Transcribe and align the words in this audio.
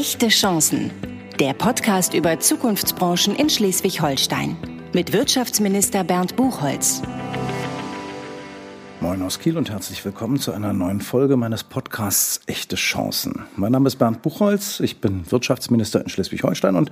Echte 0.00 0.28
Chancen. 0.28 0.90
Der 1.38 1.52
Podcast 1.52 2.14
über 2.14 2.40
Zukunftsbranchen 2.40 3.36
in 3.36 3.50
Schleswig-Holstein. 3.50 4.56
Mit 4.94 5.12
Wirtschaftsminister 5.12 6.04
Bernd 6.04 6.36
Buchholz. 6.36 7.02
Moin 9.02 9.20
aus 9.20 9.38
Kiel 9.40 9.58
und 9.58 9.68
herzlich 9.68 10.02
willkommen 10.02 10.38
zu 10.38 10.52
einer 10.52 10.72
neuen 10.72 11.02
Folge 11.02 11.36
meines 11.36 11.64
Podcasts 11.64 12.40
Echte 12.46 12.76
Chancen. 12.76 13.44
Mein 13.56 13.72
Name 13.72 13.88
ist 13.88 13.96
Bernd 13.96 14.22
Buchholz, 14.22 14.80
ich 14.80 15.02
bin 15.02 15.30
Wirtschaftsminister 15.30 16.00
in 16.00 16.08
Schleswig-Holstein 16.08 16.76
und 16.76 16.90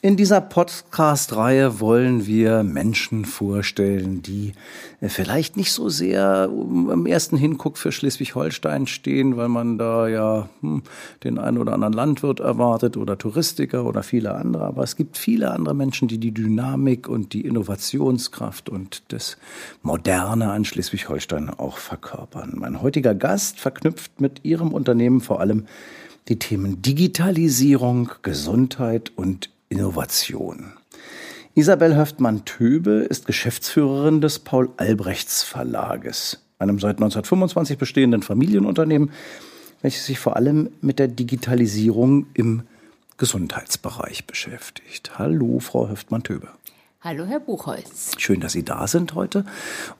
in 0.00 0.16
dieser 0.16 0.40
Podcast-Reihe 0.40 1.80
wollen 1.80 2.24
wir 2.24 2.62
Menschen 2.62 3.24
vorstellen, 3.24 4.22
die 4.22 4.52
äh, 5.00 5.08
vielleicht 5.08 5.56
nicht 5.56 5.72
so 5.72 5.88
sehr 5.88 6.48
am 6.48 7.04
ersten 7.04 7.36
Hinguck 7.36 7.76
für 7.76 7.90
Schleswig-Holstein 7.90 8.86
stehen, 8.86 9.36
weil 9.36 9.48
man 9.48 9.76
da 9.76 10.06
ja 10.06 10.48
hm, 10.60 10.84
den 11.24 11.38
einen 11.38 11.58
oder 11.58 11.72
anderen 11.72 11.94
Landwirt 11.94 12.38
erwartet 12.38 12.96
oder 12.96 13.18
Touristiker 13.18 13.84
oder 13.86 14.04
viele 14.04 14.34
andere. 14.34 14.66
Aber 14.66 14.84
es 14.84 14.94
gibt 14.94 15.18
viele 15.18 15.50
andere 15.50 15.74
Menschen, 15.74 16.06
die 16.06 16.18
die 16.18 16.32
Dynamik 16.32 17.08
und 17.08 17.32
die 17.32 17.44
Innovationskraft 17.44 18.68
und 18.68 19.02
das 19.08 19.36
Moderne 19.82 20.52
an 20.52 20.64
Schleswig-Holstein 20.64 21.50
auch 21.50 21.76
verkörpern. 21.76 22.52
Mein 22.54 22.82
heutiger 22.82 23.16
Gast 23.16 23.58
verknüpft 23.58 24.20
mit 24.20 24.44
ihrem 24.44 24.72
Unternehmen 24.72 25.20
vor 25.20 25.40
allem 25.40 25.66
die 26.28 26.38
Themen 26.38 26.82
Digitalisierung, 26.82 28.10
Gesundheit 28.22 29.10
und 29.16 29.50
Innovation. 29.68 30.72
Isabel 31.54 31.96
Höftmann-Töbe 31.96 33.06
ist 33.08 33.26
Geschäftsführerin 33.26 34.20
des 34.20 34.38
Paul 34.38 34.70
Albrechts 34.76 35.42
Verlages, 35.42 36.40
einem 36.58 36.78
seit 36.78 36.96
1925 36.96 37.78
bestehenden 37.78 38.22
Familienunternehmen, 38.22 39.10
welches 39.82 40.06
sich 40.06 40.18
vor 40.18 40.36
allem 40.36 40.70
mit 40.80 40.98
der 40.98 41.08
Digitalisierung 41.08 42.26
im 42.34 42.62
Gesundheitsbereich 43.16 44.26
beschäftigt. 44.26 45.18
Hallo, 45.18 45.58
Frau 45.58 45.88
Höftmann-Töbe. 45.88 46.48
Hallo, 47.00 47.26
Herr 47.26 47.38
Buchholz. 47.38 48.10
Schön, 48.18 48.40
dass 48.40 48.54
Sie 48.54 48.64
da 48.64 48.88
sind 48.88 49.14
heute 49.14 49.44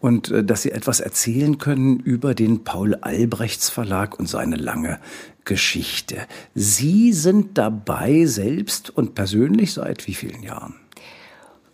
und 0.01 0.33
äh, 0.33 0.43
dass 0.43 0.63
Sie 0.63 0.73
etwas 0.73 0.99
erzählen 0.99 1.59
können 1.59 2.01
über 2.01 2.35
den 2.35 2.65
Paul 2.65 2.97
Albrechts 2.97 3.71
Verlag 3.71 4.19
und 4.19 4.29
seine 4.29 4.57
lange 4.57 4.99
Geschichte. 5.45 6.27
Sie 6.57 7.13
sind 7.13 7.57
dabei 7.57 8.25
selbst 8.25 8.91
und 8.91 9.15
persönlich 9.15 9.75
seit 9.75 10.09
wie 10.09 10.15
vielen 10.15 10.43
Jahren? 10.43 10.75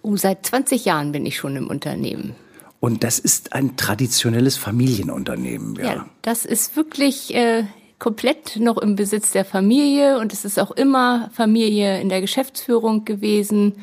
Oh, 0.02 0.14
seit 0.16 0.44
20 0.44 0.84
Jahren 0.84 1.12
bin 1.12 1.24
ich 1.24 1.38
schon 1.38 1.56
im 1.56 1.68
Unternehmen. 1.68 2.34
Und 2.78 3.02
das 3.02 3.18
ist 3.18 3.54
ein 3.54 3.78
traditionelles 3.78 4.58
Familienunternehmen, 4.58 5.76
ja? 5.76 5.84
Ja, 5.84 6.06
das 6.20 6.44
ist 6.44 6.76
wirklich 6.76 7.34
äh, 7.34 7.64
komplett 7.98 8.56
noch 8.56 8.76
im 8.76 8.94
Besitz 8.94 9.32
der 9.32 9.46
Familie 9.46 10.18
und 10.18 10.34
es 10.34 10.44
ist 10.44 10.58
auch 10.58 10.72
immer 10.72 11.30
Familie 11.32 11.98
in 12.02 12.10
der 12.10 12.20
Geschäftsführung 12.20 13.06
gewesen. 13.06 13.76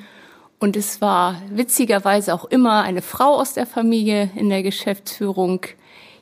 Und 0.62 0.78
es 0.78 1.02
war 1.02 1.42
witzigerweise 1.50 2.36
auch 2.36 2.46
immer 2.46 2.84
eine 2.84 3.02
Frau 3.02 3.34
aus 3.34 3.56
der 3.56 3.66
Familie 3.66 4.30
in 4.36 4.48
der 4.50 4.62
Geschäftsführung. 4.62 5.66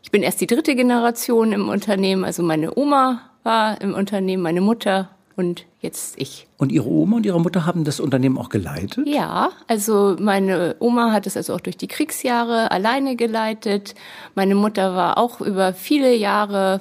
Ich 0.01 0.11
bin 0.11 0.23
erst 0.23 0.39
die 0.39 0.47
dritte 0.47 0.77
Generation 0.77 1.51
im 1.51 1.67
Unternehmen, 1.67 2.23
also 2.23 2.41
meine 2.41 2.77
Oma 2.77 3.21
war 3.43 3.81
im 3.81 3.93
Unternehmen 3.93 4.41
meine 4.41 4.61
Mutter 4.61 5.09
und 5.35 5.65
jetzt 5.81 6.17
ich. 6.17 6.47
Und 6.57 6.71
Ihre 6.71 6.87
Oma 6.87 7.17
und 7.17 7.25
Ihre 7.25 7.41
Mutter 7.41 7.65
haben 7.65 7.83
das 7.83 7.99
Unternehmen 7.99 8.37
auch 8.37 8.47
geleitet? 8.47 9.05
Ja, 9.05 9.49
also 9.67 10.15
meine 10.17 10.77
Oma 10.79 11.11
hat 11.11 11.27
es 11.27 11.35
also 11.35 11.53
auch 11.53 11.61
durch 11.61 11.75
die 11.75 11.87
Kriegsjahre 11.87 12.71
alleine 12.71 13.17
geleitet. 13.17 13.93
Meine 14.35 14.55
Mutter 14.55 14.95
war 14.95 15.17
auch 15.17 15.41
über 15.41 15.73
viele 15.73 16.15
Jahre, 16.15 16.79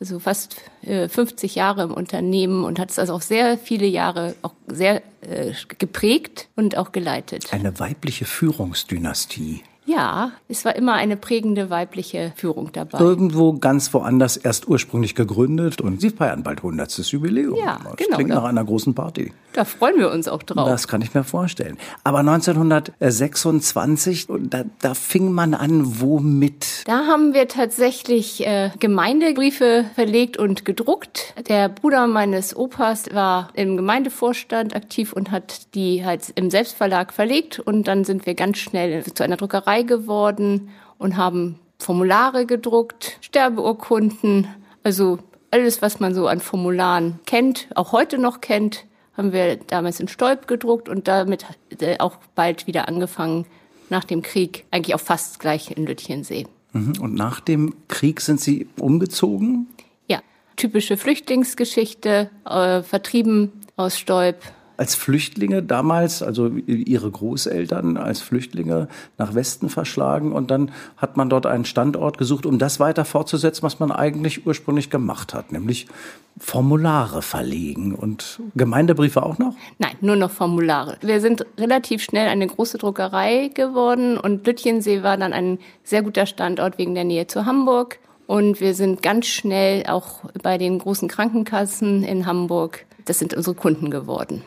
also 0.00 0.18
fast 0.18 0.56
50 0.82 1.56
äh, 1.56 1.58
Jahre 1.58 1.82
im 1.84 1.92
Unternehmen 1.92 2.64
und 2.64 2.78
hat 2.78 2.90
es 2.90 2.98
also 2.98 3.14
auch 3.14 3.22
sehr 3.22 3.58
viele 3.58 3.86
Jahre 3.86 4.34
auch 4.42 4.54
sehr 4.66 5.02
äh, 5.22 5.52
geprägt 5.78 6.48
und 6.56 6.76
auch 6.76 6.92
geleitet. 6.92 7.52
Eine 7.52 7.78
weibliche 7.78 8.24
Führungsdynastie. 8.24 9.62
Ja, 9.86 10.32
es 10.48 10.64
war 10.64 10.74
immer 10.74 10.94
eine 10.94 11.16
prägende 11.16 11.70
weibliche 11.70 12.32
Führung 12.34 12.70
dabei. 12.72 12.98
Irgendwo 12.98 13.52
ganz 13.54 13.94
woanders 13.94 14.36
erst 14.36 14.66
ursprünglich 14.68 15.14
gegründet 15.14 15.80
und 15.80 16.00
Sie 16.00 16.10
feiern 16.10 16.42
bald 16.42 16.58
100. 16.58 16.98
Jubiläum. 16.98 17.56
Ja, 17.56 17.78
das 17.84 17.96
genau. 17.96 18.16
Klingt 18.16 18.30
nach 18.30 18.42
einer 18.44 18.64
großen 18.64 18.94
Party. 18.94 19.32
Da 19.52 19.64
freuen 19.64 19.98
wir 19.98 20.10
uns 20.10 20.26
auch 20.28 20.42
drauf. 20.42 20.68
Das 20.68 20.88
kann 20.88 21.00
ich 21.00 21.14
mir 21.14 21.24
vorstellen. 21.24 21.78
Aber 22.04 22.18
1926, 22.18 24.26
da, 24.50 24.64
da 24.80 24.94
fing 24.94 25.32
man 25.32 25.54
an, 25.54 26.00
womit? 26.00 26.86
Da 26.86 27.06
haben 27.06 27.32
wir 27.32 27.48
tatsächlich 27.48 28.46
äh, 28.46 28.70
Gemeindebriefe 28.78 29.86
verlegt 29.94 30.36
und 30.36 30.66
gedruckt. 30.66 31.32
Der 31.48 31.70
Bruder 31.70 32.06
meines 32.06 32.54
Opas 32.54 33.06
war 33.14 33.48
im 33.54 33.76
Gemeindevorstand 33.76 34.76
aktiv 34.76 35.14
und 35.14 35.30
hat 35.30 35.74
die 35.74 36.04
halt 36.04 36.32
im 36.34 36.50
Selbstverlag 36.50 37.14
verlegt. 37.14 37.58
Und 37.58 37.88
dann 37.88 38.04
sind 38.04 38.26
wir 38.26 38.34
ganz 38.34 38.58
schnell 38.58 39.04
zu 39.04 39.22
einer 39.22 39.38
Druckerei 39.38 39.75
Druckerei 39.76 39.82
geworden 39.82 40.70
und 40.98 41.16
haben 41.16 41.58
Formulare 41.78 42.46
gedruckt, 42.46 43.18
Sterbeurkunden, 43.20 44.46
also 44.82 45.18
alles, 45.50 45.82
was 45.82 46.00
man 46.00 46.14
so 46.14 46.26
an 46.26 46.40
Formularen 46.40 47.20
kennt, 47.26 47.68
auch 47.74 47.92
heute 47.92 48.18
noch 48.18 48.40
kennt, 48.40 48.84
haben 49.16 49.32
wir 49.32 49.56
damals 49.56 50.00
in 50.00 50.08
Stolp 50.08 50.46
gedruckt 50.46 50.88
und 50.88 51.08
damit 51.08 51.44
äh, 51.80 51.98
auch 51.98 52.16
bald 52.34 52.66
wieder 52.66 52.88
angefangen, 52.88 53.46
nach 53.88 54.04
dem 54.04 54.22
Krieg, 54.22 54.64
eigentlich 54.70 54.94
auch 54.94 55.00
fast 55.00 55.38
gleich 55.38 55.70
in 55.70 55.86
Lütchensee. 55.86 56.46
Mhm. 56.72 56.94
Und 57.00 57.14
nach 57.14 57.40
dem 57.40 57.74
Krieg 57.88 58.20
sind 58.20 58.40
Sie 58.40 58.68
umgezogen? 58.78 59.68
Ja, 60.08 60.20
typische 60.56 60.96
Flüchtlingsgeschichte, 60.96 62.30
äh, 62.44 62.82
vertrieben 62.82 63.52
aus 63.76 63.96
Stolp, 63.98 64.42
als 64.76 64.94
Flüchtlinge 64.94 65.62
damals, 65.62 66.22
also 66.22 66.48
ihre 66.48 67.10
Großeltern 67.10 67.96
als 67.96 68.20
Flüchtlinge 68.20 68.88
nach 69.18 69.34
Westen 69.34 69.68
verschlagen 69.68 70.32
und 70.32 70.50
dann 70.50 70.70
hat 70.96 71.16
man 71.16 71.30
dort 71.30 71.46
einen 71.46 71.64
Standort 71.64 72.18
gesucht, 72.18 72.46
um 72.46 72.58
das 72.58 72.80
weiter 72.80 73.04
fortzusetzen, 73.04 73.62
was 73.62 73.78
man 73.78 73.90
eigentlich 73.90 74.46
ursprünglich 74.46 74.90
gemacht 74.90 75.34
hat, 75.34 75.52
nämlich 75.52 75.86
Formulare 76.38 77.22
verlegen 77.22 77.94
und 77.94 78.40
Gemeindebriefe 78.54 79.22
auch 79.22 79.38
noch? 79.38 79.54
Nein, 79.78 79.96
nur 80.02 80.16
noch 80.16 80.30
Formulare. 80.30 80.98
Wir 81.00 81.20
sind 81.20 81.46
relativ 81.58 82.02
schnell 82.02 82.28
eine 82.28 82.46
große 82.46 82.76
Druckerei 82.76 83.50
geworden 83.54 84.18
und 84.18 84.46
Lütchensee 84.46 85.02
war 85.02 85.16
dann 85.16 85.32
ein 85.32 85.58
sehr 85.82 86.02
guter 86.02 86.26
Standort 86.26 86.76
wegen 86.76 86.94
der 86.94 87.04
Nähe 87.04 87.26
zu 87.26 87.46
Hamburg. 87.46 87.98
Und 88.26 88.60
wir 88.60 88.74
sind 88.74 89.02
ganz 89.02 89.26
schnell 89.26 89.86
auch 89.86 90.24
bei 90.42 90.58
den 90.58 90.78
großen 90.78 91.08
Krankenkassen 91.08 92.02
in 92.02 92.26
Hamburg 92.26 92.84
das 93.06 93.18
sind 93.18 93.34
unsere 93.34 93.56
Kunden 93.56 93.90
geworden. 93.90 94.42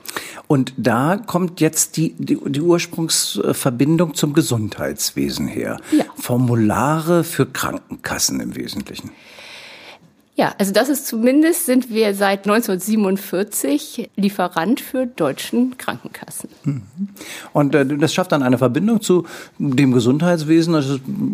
Und 0.47 0.73
da 0.77 1.17
kommt 1.17 1.61
jetzt 1.61 1.97
die, 1.97 2.13
die, 2.17 2.37
die 2.45 2.61
Ursprungsverbindung 2.61 4.13
zum 4.13 4.33
Gesundheitswesen 4.33 5.47
her. 5.47 5.79
Ja. 5.91 6.05
Formulare 6.15 7.23
für 7.23 7.45
Krankenkassen 7.45 8.39
im 8.39 8.55
Wesentlichen. 8.55 9.11
Ja, 10.39 10.53
also 10.57 10.71
das 10.71 10.87
ist 10.87 11.05
zumindest 11.05 11.65
sind 11.65 11.89
wir 11.89 12.15
seit 12.15 12.47
1947 12.47 14.09
Lieferant 14.15 14.79
für 14.79 15.05
deutschen 15.05 15.77
Krankenkassen. 15.77 16.49
Mhm. 16.63 16.81
Und 17.51 17.75
äh, 17.75 17.85
das 17.85 18.13
schafft 18.13 18.31
dann 18.31 18.41
eine 18.41 18.57
Verbindung 18.57 19.01
zu 19.01 19.25
dem 19.57 19.91
Gesundheitswesen. 19.91 20.75
Das 20.75 20.87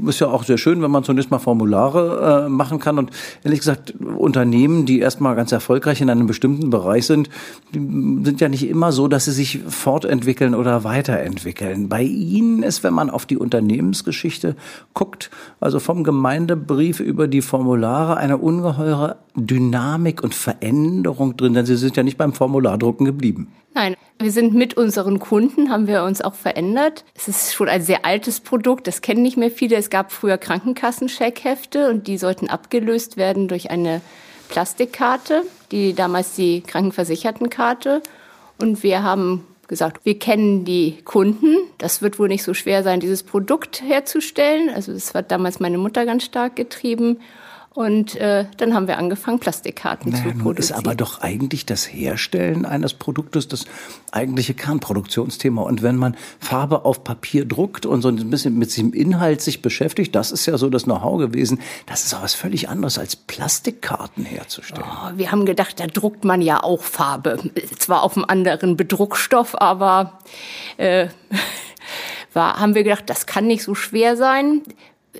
ist 0.07 0.19
ja 0.21 0.27
auch 0.29 0.43
sehr 0.43 0.57
schön, 0.57 0.81
wenn 0.81 0.89
man 0.89 1.03
zunächst 1.03 1.29
mal 1.29 1.37
Formulare 1.37 2.45
äh, 2.45 2.49
machen 2.49 2.79
kann. 2.79 2.97
Und 2.97 3.11
ehrlich 3.43 3.59
gesagt, 3.59 3.93
Unternehmen, 3.99 4.87
die 4.87 5.01
erstmal 5.01 5.35
ganz 5.35 5.51
erfolgreich 5.51 6.01
in 6.01 6.09
einem 6.09 6.25
bestimmten 6.25 6.71
Bereich 6.71 7.05
sind, 7.05 7.29
sind 7.71 8.41
ja 8.41 8.49
nicht 8.49 8.67
immer 8.67 8.91
so, 8.91 9.07
dass 9.07 9.25
sie 9.25 9.33
sich 9.33 9.59
fortentwickeln 9.67 10.55
oder 10.55 10.83
weiterentwickeln. 10.83 11.89
Bei 11.89 12.01
Ihnen 12.01 12.63
ist, 12.63 12.83
wenn 12.83 12.95
man 12.95 13.11
auf 13.11 13.27
die 13.27 13.37
Unternehmensgeschichte 13.37 14.55
guckt, 14.95 15.29
also 15.59 15.79
vom 15.79 16.03
Gemeindebrief 16.03 16.99
über 16.99 17.27
die 17.27 17.43
Formulare, 17.43 18.17
eine 18.17 18.39
ungeheure 18.39 18.94
ungeheure 18.95 19.17
Dynamik 19.35 20.23
und 20.23 20.33
Veränderung 20.33 21.35
drin, 21.35 21.53
denn 21.53 21.65
Sie 21.65 21.75
sind 21.75 21.97
ja 21.97 22.03
nicht 22.03 22.17
beim 22.17 22.33
Formulardrucken 22.33 23.05
geblieben. 23.05 23.51
Nein, 23.73 23.95
wir 24.19 24.31
sind 24.31 24.53
mit 24.53 24.77
unseren 24.77 25.19
Kunden, 25.19 25.69
haben 25.69 25.87
wir 25.87 26.03
uns 26.03 26.21
auch 26.21 26.35
verändert. 26.35 27.03
Es 27.13 27.27
ist 27.27 27.53
schon 27.53 27.67
ein 27.67 27.81
sehr 27.81 28.05
altes 28.05 28.39
Produkt, 28.39 28.87
das 28.87 29.01
kennen 29.01 29.21
nicht 29.21 29.35
mehr 29.35 29.51
viele. 29.51 29.75
Es 29.75 29.89
gab 29.89 30.13
früher 30.13 30.37
Krankenkassen-Scheckhefte 30.37 31.89
und 31.89 32.07
die 32.07 32.17
sollten 32.17 32.49
abgelöst 32.49 33.17
werden 33.17 33.49
durch 33.49 33.71
eine 33.71 33.99
Plastikkarte, 34.47 35.43
die 35.71 35.93
damals 35.93 36.35
die 36.35 36.61
Krankenversichertenkarte. 36.61 38.01
Und 38.57 38.83
wir 38.83 39.03
haben 39.03 39.45
gesagt, 39.67 40.05
wir 40.05 40.17
kennen 40.17 40.63
die 40.63 41.01
Kunden. 41.03 41.57
Das 41.77 42.01
wird 42.01 42.19
wohl 42.19 42.29
nicht 42.29 42.43
so 42.43 42.53
schwer 42.53 42.83
sein, 42.83 43.01
dieses 43.01 43.23
Produkt 43.23 43.81
herzustellen. 43.81 44.69
Also 44.73 44.93
das 44.93 45.13
hat 45.13 45.31
damals 45.31 45.59
meine 45.59 45.79
Mutter 45.79 46.05
ganz 46.05 46.23
stark 46.23 46.55
getrieben. 46.55 47.17
Und 47.75 48.15
äh, 48.15 48.45
dann 48.55 48.73
haben 48.73 48.87
wir 48.87 48.97
angefangen, 48.97 49.39
Plastikkarten 49.39 50.13
naja, 50.13 50.23
zu 50.23 50.29
produzieren. 50.29 50.47
Nun 50.47 50.57
ist 50.57 50.71
aber 50.71 50.95
doch 50.95 51.19
eigentlich 51.19 51.65
das 51.65 51.83
Herstellen 51.91 52.65
eines 52.65 52.93
Produktes 52.93 53.49
das 53.49 53.65
eigentliche 54.13 54.53
Kernproduktionsthema. 54.53 55.61
Und 55.61 55.83
wenn 55.83 55.97
man 55.97 56.15
Farbe 56.39 56.85
auf 56.85 57.03
Papier 57.03 57.43
druckt 57.43 57.85
und 57.85 58.01
so 58.01 58.07
ein 58.07 58.29
bisschen 58.29 58.57
mit 58.57 58.75
dem 58.77 58.93
Inhalt 58.93 59.41
sich 59.41 59.61
beschäftigt, 59.61 60.15
das 60.15 60.31
ist 60.31 60.45
ja 60.45 60.57
so 60.57 60.69
das 60.69 60.85
Know-how 60.85 61.19
gewesen. 61.19 61.59
Das 61.85 62.05
ist 62.05 62.13
auch 62.13 62.23
was 62.23 62.33
völlig 62.33 62.69
anderes 62.69 62.97
als 62.97 63.17
Plastikkarten 63.17 64.23
herzustellen. 64.23 64.87
Oh, 64.89 65.17
wir 65.17 65.33
haben 65.33 65.45
gedacht, 65.45 65.77
da 65.77 65.87
druckt 65.87 66.23
man 66.23 66.41
ja 66.41 66.63
auch 66.63 66.81
Farbe. 66.81 67.39
Zwar 67.77 68.03
auf 68.03 68.15
einem 68.15 68.25
anderen 68.25 68.77
Bedruckstoff, 68.77 69.53
aber 69.53 70.19
äh, 70.77 71.09
war, 72.33 72.57
haben 72.57 72.73
wir 72.73 72.85
gedacht, 72.85 73.09
das 73.09 73.25
kann 73.25 73.47
nicht 73.47 73.63
so 73.63 73.75
schwer 73.75 74.15
sein 74.15 74.61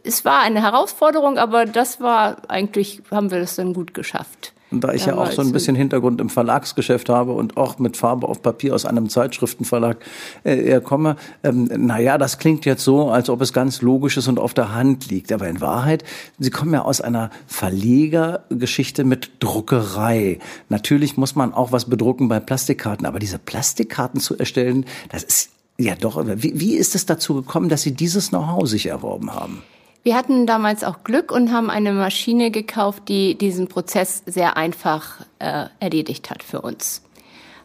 es 0.04 0.26
war 0.26 0.42
eine 0.42 0.62
Herausforderung, 0.62 1.38
aber 1.38 1.66
das 1.66 2.00
war 2.00 2.38
eigentlich, 2.50 3.02
haben 3.12 3.32
wir 3.32 3.40
das 3.40 3.56
dann 3.56 3.74
gut 3.74 3.94
geschafft. 3.94 4.54
Und 4.72 4.84
da 4.84 4.94
ich 4.94 5.06
ja, 5.06 5.14
ja 5.14 5.22
auch 5.22 5.32
so 5.32 5.42
ein 5.42 5.52
bisschen 5.52 5.76
Hintergrund 5.76 6.20
im 6.20 6.30
Verlagsgeschäft 6.30 7.08
habe 7.08 7.34
und 7.34 7.56
auch 7.56 7.78
mit 7.78 7.98
Farbe 7.98 8.28
auf 8.28 8.42
Papier 8.42 8.74
aus 8.74 8.86
einem 8.86 9.10
Zeitschriftenverlag 9.10 9.98
äh, 10.44 10.56
eher 10.56 10.82
komme, 10.82 11.18
ähm, 11.44 11.70
naja, 11.78 12.18
das 12.18 12.40
klingt 12.40 12.66
jetzt 12.66 12.84
so, 12.84 13.10
als 13.10 13.30
ob 13.30 13.42
es 13.42 13.54
ganz 13.54 13.82
logisch 13.82 14.18
ist 14.18 14.28
und 14.28 14.40
auf 14.40 14.54
der 14.54 14.74
Hand 14.74 15.10
liegt. 15.10 15.32
Aber 15.32 15.48
in 15.48 15.62
Wahrheit, 15.62 16.04
Sie 16.40 16.50
kommen 16.50 16.74
ja 16.74 16.82
aus 16.82 17.00
einer 17.00 17.30
Verlegergeschichte 17.46 19.04
mit 19.04 19.32
Druckerei. 19.40 20.40
Natürlich 20.70 21.16
muss 21.16 21.36
man 21.36 21.54
auch 21.54 21.72
was 21.72 21.86
bedrucken 21.86 22.28
bei 22.28 22.40
Plastikkarten, 22.40 23.06
aber 23.06 23.20
diese 23.20 23.38
Plastikkarten 23.38 24.20
zu 24.20 24.38
erstellen, 24.38 24.86
das 25.10 25.24
ist 25.24 25.52
ja 25.78 25.96
doch, 25.96 26.22
wie, 26.26 26.60
wie 26.60 26.76
ist 26.76 26.96
es 26.96 27.06
dazu 27.06 27.36
gekommen, 27.36 27.70
dass 27.70 27.84
Sie 27.84 27.94
dieses 27.94 28.30
Know-how 28.30 28.68
sich 28.68 28.88
erworben 28.88 29.34
haben? 29.34 29.62
Wir 30.06 30.16
hatten 30.16 30.46
damals 30.46 30.84
auch 30.84 31.04
Glück 31.04 31.32
und 31.32 31.52
haben 31.52 31.72
eine 31.72 31.92
Maschine 31.92 32.52
gekauft, 32.52 33.10
die 33.10 33.36
diesen 33.36 33.68
Prozess 33.68 34.22
sehr 34.28 34.56
einfach 34.56 35.22
äh, 35.40 35.66
erledigt 35.80 36.30
hat 36.30 36.44
für 36.44 36.62
uns. 36.62 37.02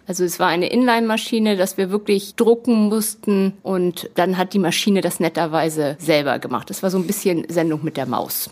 Also 0.07 0.25
es 0.25 0.41
war 0.41 0.49
eine 0.49 0.71
Inline-Maschine, 0.71 1.59
dass 1.59 1.77
wir 1.77 1.91
wirklich 1.91 2.37
drucken 2.37 2.89
mussten 2.89 3.59
und 3.63 4.09
dann 4.15 4.39
hat 4.39 4.55
die 4.55 4.59
Maschine 4.59 5.03
das 5.03 5.21
netterweise 5.21 5.97
selber 5.99 6.39
gemacht. 6.39 6.71
Das 6.71 6.83
war 6.83 6.89
so 6.89 6.97
ein 6.97 7.07
bisschen 7.07 7.45
Sendung 7.51 7.85
mit 7.85 7.99
der 7.99 8.07
Maus. 8.07 8.49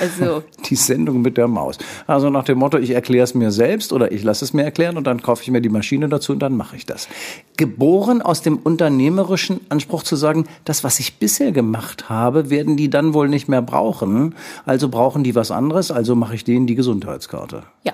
Also 0.00 0.42
die 0.68 0.76
Sendung 0.76 1.22
mit 1.22 1.36
der 1.36 1.48
Maus. 1.48 1.78
Also 2.06 2.30
nach 2.30 2.44
dem 2.44 2.58
Motto, 2.58 2.78
ich 2.78 2.90
erkläre 2.90 3.24
es 3.24 3.34
mir 3.34 3.50
selbst 3.50 3.92
oder 3.92 4.12
ich 4.12 4.22
lasse 4.22 4.44
es 4.44 4.52
mir 4.52 4.64
erklären 4.64 4.96
und 4.96 5.06
dann 5.06 5.22
kaufe 5.22 5.42
ich 5.42 5.50
mir 5.50 5.60
die 5.60 5.68
Maschine 5.68 6.08
dazu 6.08 6.32
und 6.32 6.40
dann 6.40 6.56
mache 6.56 6.76
ich 6.76 6.86
das. 6.86 7.08
Geboren 7.56 8.22
aus 8.22 8.42
dem 8.42 8.58
unternehmerischen 8.58 9.60
Anspruch 9.68 10.02
zu 10.02 10.16
sagen, 10.16 10.46
das, 10.64 10.84
was 10.84 11.00
ich 11.00 11.18
bisher 11.18 11.52
gemacht 11.52 12.08
habe, 12.08 12.50
werden 12.50 12.76
die 12.76 12.90
dann 12.90 13.14
wohl 13.14 13.28
nicht 13.28 13.48
mehr 13.48 13.62
brauchen. 13.62 14.34
Also 14.66 14.88
brauchen 14.88 15.24
die 15.24 15.34
was 15.34 15.50
anderes, 15.50 15.90
also 15.90 16.14
mache 16.14 16.34
ich 16.34 16.44
denen 16.44 16.66
die 16.66 16.74
Gesundheitskarte. 16.74 17.64
Ja. 17.84 17.92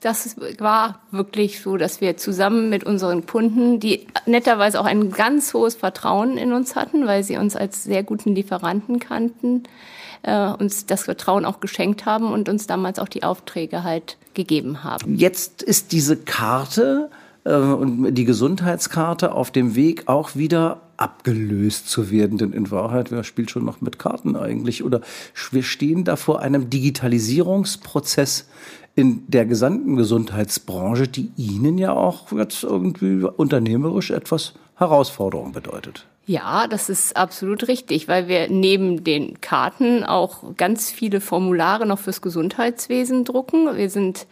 Das 0.00 0.36
war 0.58 1.00
wirklich 1.10 1.60
so, 1.60 1.78
dass 1.78 2.00
wir 2.00 2.16
zusammen 2.16 2.68
mit 2.68 2.84
unseren 2.84 3.26
Kunden, 3.26 3.80
die 3.80 4.06
netterweise 4.26 4.78
auch 4.78 4.84
ein 4.84 5.10
ganz 5.10 5.54
hohes 5.54 5.74
Vertrauen 5.74 6.36
in 6.36 6.52
uns 6.52 6.76
hatten, 6.76 7.06
weil 7.06 7.24
sie 7.24 7.38
uns 7.38 7.56
als 7.56 7.82
sehr 7.82 8.04
guten 8.04 8.34
Lieferanten 8.34 9.00
kannten, 9.00 9.64
äh, 10.26 10.48
uns 10.48 10.86
das 10.86 11.04
Vertrauen 11.04 11.44
auch 11.44 11.60
geschenkt 11.60 12.04
haben 12.04 12.32
und 12.32 12.48
uns 12.48 12.66
damals 12.66 12.98
auch 12.98 13.08
die 13.08 13.22
Aufträge 13.22 13.84
halt 13.84 14.18
gegeben 14.34 14.84
haben. 14.84 15.16
Jetzt 15.16 15.62
ist 15.62 15.92
diese 15.92 16.16
Karte 16.16 17.10
äh, 17.44 17.54
und 17.54 18.14
die 18.14 18.24
Gesundheitskarte 18.24 19.32
auf 19.32 19.50
dem 19.50 19.74
Weg 19.74 20.08
auch 20.08 20.34
wieder 20.36 20.80
abgelöst 20.96 21.88
zu 21.88 22.10
werden. 22.10 22.38
Denn 22.38 22.52
in 22.52 22.70
Wahrheit, 22.70 23.10
wer 23.10 23.24
spielt 23.24 23.50
schon 23.50 23.64
noch 23.64 23.80
mit 23.80 23.98
Karten 23.98 24.36
eigentlich? 24.36 24.82
Oder 24.82 25.00
wir 25.50 25.62
stehen 25.62 26.04
da 26.04 26.16
vor 26.16 26.40
einem 26.40 26.68
Digitalisierungsprozess 26.70 28.48
in 28.94 29.24
der 29.28 29.46
gesamten 29.46 29.96
Gesundheitsbranche, 29.96 31.06
die 31.06 31.30
Ihnen 31.36 31.78
ja 31.78 31.92
auch 31.92 32.32
jetzt 32.32 32.64
irgendwie 32.64 33.24
unternehmerisch 33.24 34.10
etwas 34.10 34.54
Herausforderung 34.74 35.52
bedeutet. 35.52 36.06
Ja, 36.28 36.66
das 36.66 36.88
ist 36.88 37.16
absolut 37.16 37.68
richtig, 37.68 38.08
weil 38.08 38.26
wir 38.26 38.48
neben 38.48 39.04
den 39.04 39.40
Karten 39.40 40.02
auch 40.02 40.56
ganz 40.56 40.90
viele 40.90 41.20
Formulare 41.20 41.86
noch 41.86 42.00
fürs 42.00 42.20
Gesundheitswesen 42.20 43.24
drucken. 43.24 43.76
Wir 43.76 43.88
sind 43.88 44.26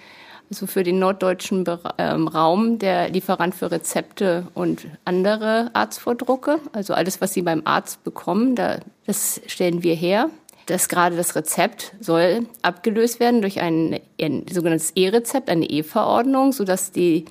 also 0.51 0.67
für 0.67 0.83
den 0.83 0.99
norddeutschen 0.99 1.65
ähm, 1.99 2.29
Raum 2.29 2.79
der 2.81 3.09
Lieferant 3.11 3.55
für 3.55 3.71
Rezepte 3.71 4.49
und 4.55 4.87
andere 5.05 5.71
Arztvordrucke. 5.73 6.59
Also 6.73 6.95
alles, 6.95 7.21
was 7.21 7.33
Sie 7.33 7.43
beim 7.43 7.63
Arzt 7.65 8.03
bekommen, 8.03 8.57
da, 8.57 8.81
das 9.07 9.41
stellen 9.47 9.85
wir 9.85 9.95
her 9.95 10.31
dass 10.67 10.89
gerade 10.89 11.17
das 11.17 11.37
Rezept 11.37 11.95
soll 12.01 12.47
abgelöst 12.63 13.21
werden 13.21 13.43
durch 13.43 13.61
ein, 13.61 14.01
ein 14.21 14.47
sogenanntes 14.51 14.93
E-Rezept, 14.93 15.49
eine 15.49 15.69
E-Verordnung, 15.69 16.53
sodass 16.53 16.93
die 16.93 17.27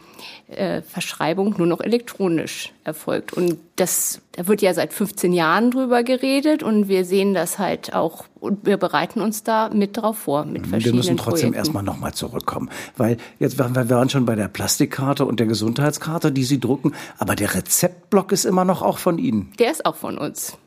äh, 0.48 0.82
Verschreibung 0.82 1.56
nur 1.58 1.68
noch 1.68 1.82
elektronisch 1.82 2.72
erfolgt. 2.84 3.34
Und 3.34 3.58
das, 3.76 4.22
da 4.34 4.48
wird 4.48 4.62
ja 4.62 4.74
seit 4.74 4.94
15 4.94 5.34
Jahren 5.34 5.72
drüber 5.72 6.04
geredet 6.04 6.64
und 6.64 6.88
wir 6.88 7.06
sehen 7.06 7.34
das 7.34 7.60
halt 7.60 7.94
auch 7.94 8.26
und 8.40 8.66
wir 8.66 8.78
bereiten 8.78 9.22
uns 9.22 9.44
da 9.44 9.70
mit 9.70 9.98
drauf 9.98 10.18
vor 10.18 10.46
mit 10.46 10.68
verschiedenen 10.68 10.84
Wir 10.84 10.94
müssen 10.94 11.18
trotzdem 11.18 11.52
Projekten. 11.52 11.58
erstmal 11.58 11.84
nochmal 11.84 12.14
zurückkommen, 12.14 12.70
weil 12.98 13.18
jetzt 13.40 13.58
waren 13.58 13.76
wir 13.76 13.90
waren 13.90 14.10
schon 14.10 14.26
bei 14.26 14.36
der 14.36 14.48
Plastikkarte 14.48 15.26
und 15.26 15.40
der 15.40 15.48
Gesundheitskarte, 15.48 16.32
die 16.32 16.44
Sie 16.44 16.60
drucken, 16.60 16.94
aber 17.18 17.36
der 17.36 17.56
Rezeptblock 17.56 18.32
ist 18.32 18.46
immer 18.46 18.66
noch 18.66 18.82
auch 18.82 18.98
von 18.98 19.18
Ihnen. 19.18 19.54
Der 19.60 19.72
ist 19.72 19.86
auch 19.86 19.96
von 19.96 20.18
uns. 20.18 20.58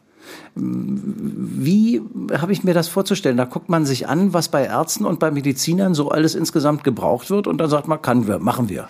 Wie 0.55 2.03
habe 2.33 2.53
ich 2.53 2.65
mir 2.65 2.75
das 2.75 2.89
vorzustellen? 2.89 3.37
Da 3.37 3.45
guckt 3.45 3.69
man 3.69 3.87
sich 3.87 4.09
an, 4.09 4.33
was 4.33 4.49
bei 4.49 4.65
Ärzten 4.65 5.05
und 5.05 5.19
bei 5.19 5.31
Medizinern 5.31 5.95
so 5.95 6.11
alles 6.11 6.35
insgesamt 6.35 6.85
gebraucht 6.85 7.31
wird 7.31 7.47
und 7.47 7.59
dann 7.59 7.71
sagt 7.71 7.89
man, 7.89 8.01
kann 8.03 8.27
wir, 8.27 8.39
machen 8.39 8.69
wir. 8.69 8.89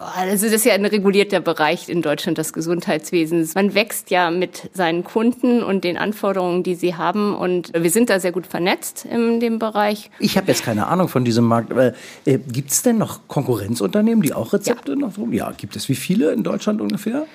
Also 0.00 0.46
das 0.46 0.54
ist 0.54 0.64
ja 0.64 0.72
ein 0.72 0.86
regulierter 0.86 1.40
Bereich 1.40 1.90
in 1.90 2.00
Deutschland 2.00 2.38
des 2.38 2.54
Gesundheitswesens. 2.54 3.54
Man 3.54 3.74
wächst 3.74 4.10
ja 4.10 4.30
mit 4.30 4.70
seinen 4.72 5.04
Kunden 5.04 5.62
und 5.62 5.84
den 5.84 5.98
Anforderungen, 5.98 6.62
die 6.62 6.74
sie 6.74 6.94
haben. 6.94 7.36
Und 7.36 7.70
wir 7.74 7.90
sind 7.90 8.08
da 8.08 8.18
sehr 8.18 8.32
gut 8.32 8.46
vernetzt 8.46 9.04
in 9.04 9.40
dem 9.40 9.58
Bereich. 9.58 10.10
Ich 10.18 10.38
habe 10.38 10.46
jetzt 10.48 10.64
keine 10.64 10.86
Ahnung 10.86 11.08
von 11.08 11.26
diesem 11.26 11.44
Markt. 11.44 11.70
Aber 11.70 11.92
äh, 12.24 12.38
gibt 12.38 12.70
es 12.70 12.80
denn 12.80 12.96
noch 12.96 13.28
Konkurrenzunternehmen, 13.28 14.22
die 14.22 14.32
auch 14.32 14.54
Rezepte 14.54 14.92
ja. 14.92 14.98
noch 14.98 15.14
so? 15.14 15.28
Ja, 15.30 15.52
gibt 15.54 15.76
es. 15.76 15.90
Wie 15.90 15.94
viele 15.94 16.32
in 16.32 16.44
Deutschland 16.44 16.80
ungefähr? 16.80 17.26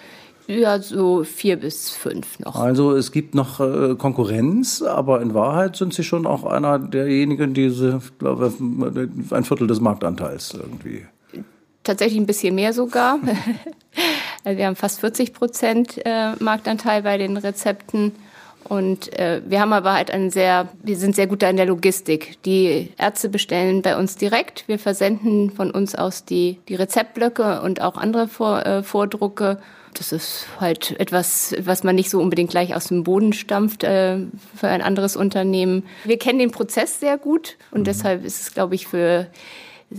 Ja, 0.47 0.79
so 0.79 1.23
vier 1.23 1.57
bis 1.57 1.89
fünf 1.89 2.39
noch. 2.39 2.55
Also 2.55 2.95
es 2.95 3.11
gibt 3.11 3.33
noch 3.33 3.59
äh, 3.59 3.95
Konkurrenz, 3.95 4.81
aber 4.81 5.21
in 5.21 5.33
Wahrheit 5.33 5.75
sind 5.75 5.93
Sie 5.93 6.03
schon 6.03 6.27
auch 6.27 6.43
einer 6.43 6.77
derjenigen, 6.77 7.53
die 7.53 7.69
sie, 7.69 7.99
glaube 8.19 8.53
ein 8.59 9.43
Viertel 9.43 9.67
des 9.67 9.79
Marktanteils 9.79 10.53
irgendwie. 10.53 11.05
Tatsächlich 11.83 12.19
ein 12.19 12.25
bisschen 12.25 12.55
mehr 12.55 12.73
sogar. 12.73 13.19
also 14.43 14.57
wir 14.57 14.67
haben 14.67 14.75
fast 14.75 14.99
40 14.99 15.33
Prozent 15.33 15.99
äh, 16.05 16.35
Marktanteil 16.39 17.01
bei 17.01 17.17
den 17.17 17.37
Rezepten. 17.37 18.11
Und 18.67 19.17
äh, 19.19 19.41
wir 19.45 19.61
haben 19.61 19.73
aber 19.73 19.93
halt 19.93 20.09
einen 20.09 20.31
sehr, 20.31 20.69
wir 20.81 20.97
sind 20.97 21.15
sehr 21.15 21.27
gut 21.27 21.43
da 21.43 21.49
in 21.49 21.57
der 21.57 21.67
Logistik. 21.67 22.41
Die 22.43 22.91
Ärzte 22.97 23.29
bestellen 23.29 23.83
bei 23.83 23.95
uns 23.95 24.17
direkt. 24.17 24.67
Wir 24.67 24.79
versenden 24.79 25.51
von 25.51 25.69
uns 25.69 25.93
aus 25.93 26.25
die, 26.25 26.59
die 26.67 26.75
Rezeptblöcke 26.75 27.61
und 27.61 27.81
auch 27.81 27.95
andere 27.95 28.27
Vor, 28.27 28.65
äh, 28.65 28.81
Vordrucke 28.81 29.59
das 29.95 30.11
ist 30.11 30.47
halt 30.59 30.99
etwas, 30.99 31.55
was 31.59 31.83
man 31.83 31.95
nicht 31.95 32.09
so 32.09 32.21
unbedingt 32.21 32.51
gleich 32.51 32.75
aus 32.75 32.85
dem 32.85 33.03
Boden 33.03 33.33
stampft 33.33 33.83
äh, 33.83 34.19
für 34.55 34.67
ein 34.67 34.81
anderes 34.81 35.15
Unternehmen. 35.15 35.83
Wir 36.03 36.19
kennen 36.19 36.39
den 36.39 36.51
Prozess 36.51 36.99
sehr 36.99 37.17
gut 37.17 37.57
und 37.71 37.81
mhm. 37.81 37.85
deshalb 37.85 38.25
ist 38.25 38.41
es, 38.41 38.53
glaube 38.53 38.75
ich, 38.75 38.87
für 38.87 39.27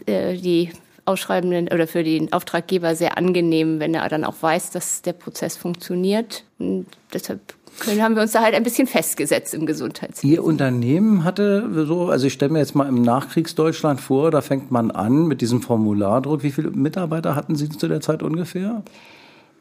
äh, 0.06 0.36
die 0.36 0.70
Ausschreibenden 1.04 1.68
oder 1.68 1.86
für 1.86 2.02
den 2.02 2.32
Auftraggeber 2.32 2.94
sehr 2.96 3.16
angenehm, 3.16 3.80
wenn 3.80 3.94
er 3.94 4.08
dann 4.08 4.24
auch 4.24 4.36
weiß, 4.40 4.70
dass 4.70 5.02
der 5.02 5.12
Prozess 5.12 5.56
funktioniert. 5.56 6.44
Und 6.58 6.86
deshalb 7.12 7.40
können, 7.78 8.02
haben 8.02 8.16
wir 8.16 8.22
uns 8.22 8.32
da 8.32 8.42
halt 8.42 8.54
ein 8.54 8.62
bisschen 8.62 8.86
festgesetzt 8.86 9.54
im 9.54 9.66
Gesundheitswesen. 9.66 10.28
Ihr 10.28 10.42
Unternehmen 10.42 11.24
hatte 11.24 11.86
so, 11.86 12.08
also 12.08 12.26
ich 12.26 12.32
stelle 12.32 12.52
mir 12.52 12.58
jetzt 12.58 12.74
mal 12.74 12.88
im 12.88 13.02
Nachkriegsdeutschland 13.02 14.00
vor, 14.00 14.30
da 14.30 14.40
fängt 14.40 14.70
man 14.70 14.90
an 14.90 15.26
mit 15.26 15.40
diesem 15.40 15.62
Formulardruck. 15.62 16.42
Wie 16.42 16.50
viele 16.50 16.70
Mitarbeiter 16.70 17.34
hatten 17.36 17.54
Sie 17.54 17.68
zu 17.68 17.86
der 17.86 18.00
Zeit 18.00 18.22
ungefähr? 18.22 18.82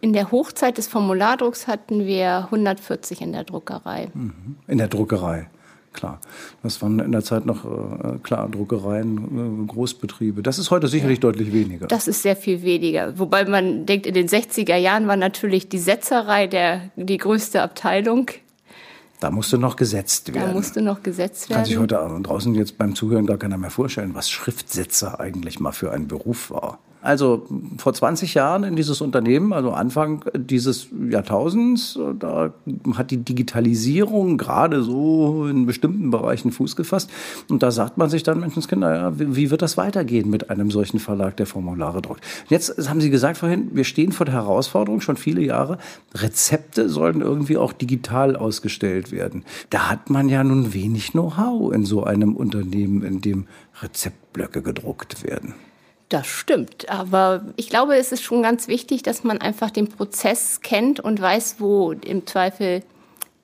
In 0.01 0.13
der 0.13 0.31
Hochzeit 0.31 0.77
des 0.77 0.87
Formulardrucks 0.87 1.67
hatten 1.67 2.05
wir 2.05 2.45
140 2.45 3.21
in 3.21 3.31
der 3.31 3.43
Druckerei. 3.43 4.09
Mhm. 4.13 4.57
In 4.67 4.77
der 4.77 4.87
Druckerei, 4.87 5.47
klar. 5.93 6.19
Das 6.61 6.81
waren 6.81 6.99
in 6.99 7.11
der 7.11 7.23
Zeit 7.23 7.45
noch, 7.45 7.65
äh, 7.65 8.19
klar, 8.19 8.47
Druckereien, 8.49 9.63
äh, 9.63 9.67
Großbetriebe. 9.67 10.43
Das 10.43 10.59
ist 10.59 10.69
heute 10.69 10.87
sicherlich 10.87 11.17
ja. 11.17 11.21
deutlich 11.21 11.51
weniger. 11.53 11.87
Das 11.87 12.07
ist 12.07 12.21
sehr 12.21 12.35
viel 12.35 12.61
weniger. 12.61 13.17
Wobei 13.17 13.45
man 13.45 13.85
denkt, 13.85 14.05
in 14.05 14.13
den 14.13 14.27
60er 14.27 14.75
Jahren 14.75 15.07
war 15.07 15.17
natürlich 15.17 15.69
die 15.69 15.79
Setzerei 15.79 16.47
der, 16.47 16.91
die 16.95 17.17
größte 17.17 17.61
Abteilung. 17.61 18.29
Da 19.19 19.31
musste 19.31 19.57
noch 19.57 19.75
gesetzt 19.75 20.33
werden. 20.33 20.49
Da 20.49 20.53
musste 20.53 20.81
noch 20.81 21.01
gesetzt 21.01 21.49
werden. 21.49 21.59
Kann 21.59 21.65
sich 21.65 21.77
heute 21.77 22.19
draußen 22.21 22.53
jetzt 22.53 22.77
beim 22.77 22.95
Zuhören 22.95 23.25
gar 23.25 23.37
keiner 23.37 23.57
mehr 23.57 23.71
vorstellen, 23.71 24.13
was 24.13 24.29
Schriftsetzer 24.29 25.19
eigentlich 25.19 25.59
mal 25.59 25.71
für 25.71 25.91
ein 25.91 26.07
Beruf 26.07 26.51
war. 26.51 26.79
Also 27.05 27.45
vor 27.77 27.93
20 27.93 28.33
Jahren 28.33 28.63
in 28.63 28.75
dieses 28.75 28.99
Unternehmen, 29.01 29.53
also 29.53 29.71
Anfang 29.71 30.25
dieses 30.33 30.87
Jahrtausends, 31.09 31.99
da 32.19 32.53
hat 32.95 33.11
die 33.11 33.17
Digitalisierung 33.17 34.37
gerade 34.37 34.81
so 34.81 35.45
in 35.45 35.65
bestimmten 35.65 36.09
Bereichen 36.09 36.51
Fuß 36.51 36.75
gefasst. 36.75 37.11
Und 37.49 37.63
da 37.63 37.71
sagt 37.71 37.97
man 37.97 38.09
sich 38.09 38.23
dann, 38.23 38.39
Menschenskinder, 38.39 38.95
ja, 38.95 39.13
wie 39.17 39.51
wird 39.51 39.61
das 39.61 39.77
weitergehen 39.77 40.29
mit 40.29 40.49
einem 40.49 40.71
solchen 40.71 40.99
Verlag, 40.99 41.37
der 41.37 41.45
Formulare 41.45 42.01
druckt? 42.01 42.23
Jetzt 42.49 42.89
haben 42.89 43.01
Sie 43.01 43.09
gesagt 43.09 43.37
vorhin, 43.37 43.69
wir 43.73 43.83
stehen 43.83 44.11
vor 44.11 44.25
der 44.25 44.35
Herausforderung 44.35 45.01
schon 45.01 45.17
viele 45.17 45.41
Jahre. 45.41 45.77
Rezepte 46.13 46.89
sollen 46.89 47.21
irgendwie 47.21 47.57
auch 47.57 47.73
digital 47.73 48.35
ausgestellt 48.35 49.11
werden. 49.11 49.43
Da 49.69 49.89
hat 49.89 50.09
man 50.09 50.29
ja 50.29 50.43
nun 50.43 50.73
wenig 50.73 51.11
Know-how 51.11 51.73
in 51.73 51.85
so 51.85 52.03
einem 52.03 52.35
Unternehmen, 52.35 53.03
in 53.03 53.21
dem 53.21 53.45
Rezeptblöcke 53.81 54.61
gedruckt 54.61 55.23
werden. 55.23 55.53
Das 56.09 56.27
stimmt, 56.27 56.87
aber 56.87 57.45
ich 57.55 57.69
glaube, 57.69 57.95
es 57.95 58.11
ist 58.11 58.21
schon 58.21 58.43
ganz 58.43 58.67
wichtig, 58.67 59.01
dass 59.01 59.23
man 59.23 59.39
einfach 59.39 59.71
den 59.71 59.87
Prozess 59.87 60.61
kennt 60.61 60.99
und 60.99 61.19
weiß, 61.19 61.55
wo 61.59 61.93
im 61.93 62.27
Zweifel 62.27 62.83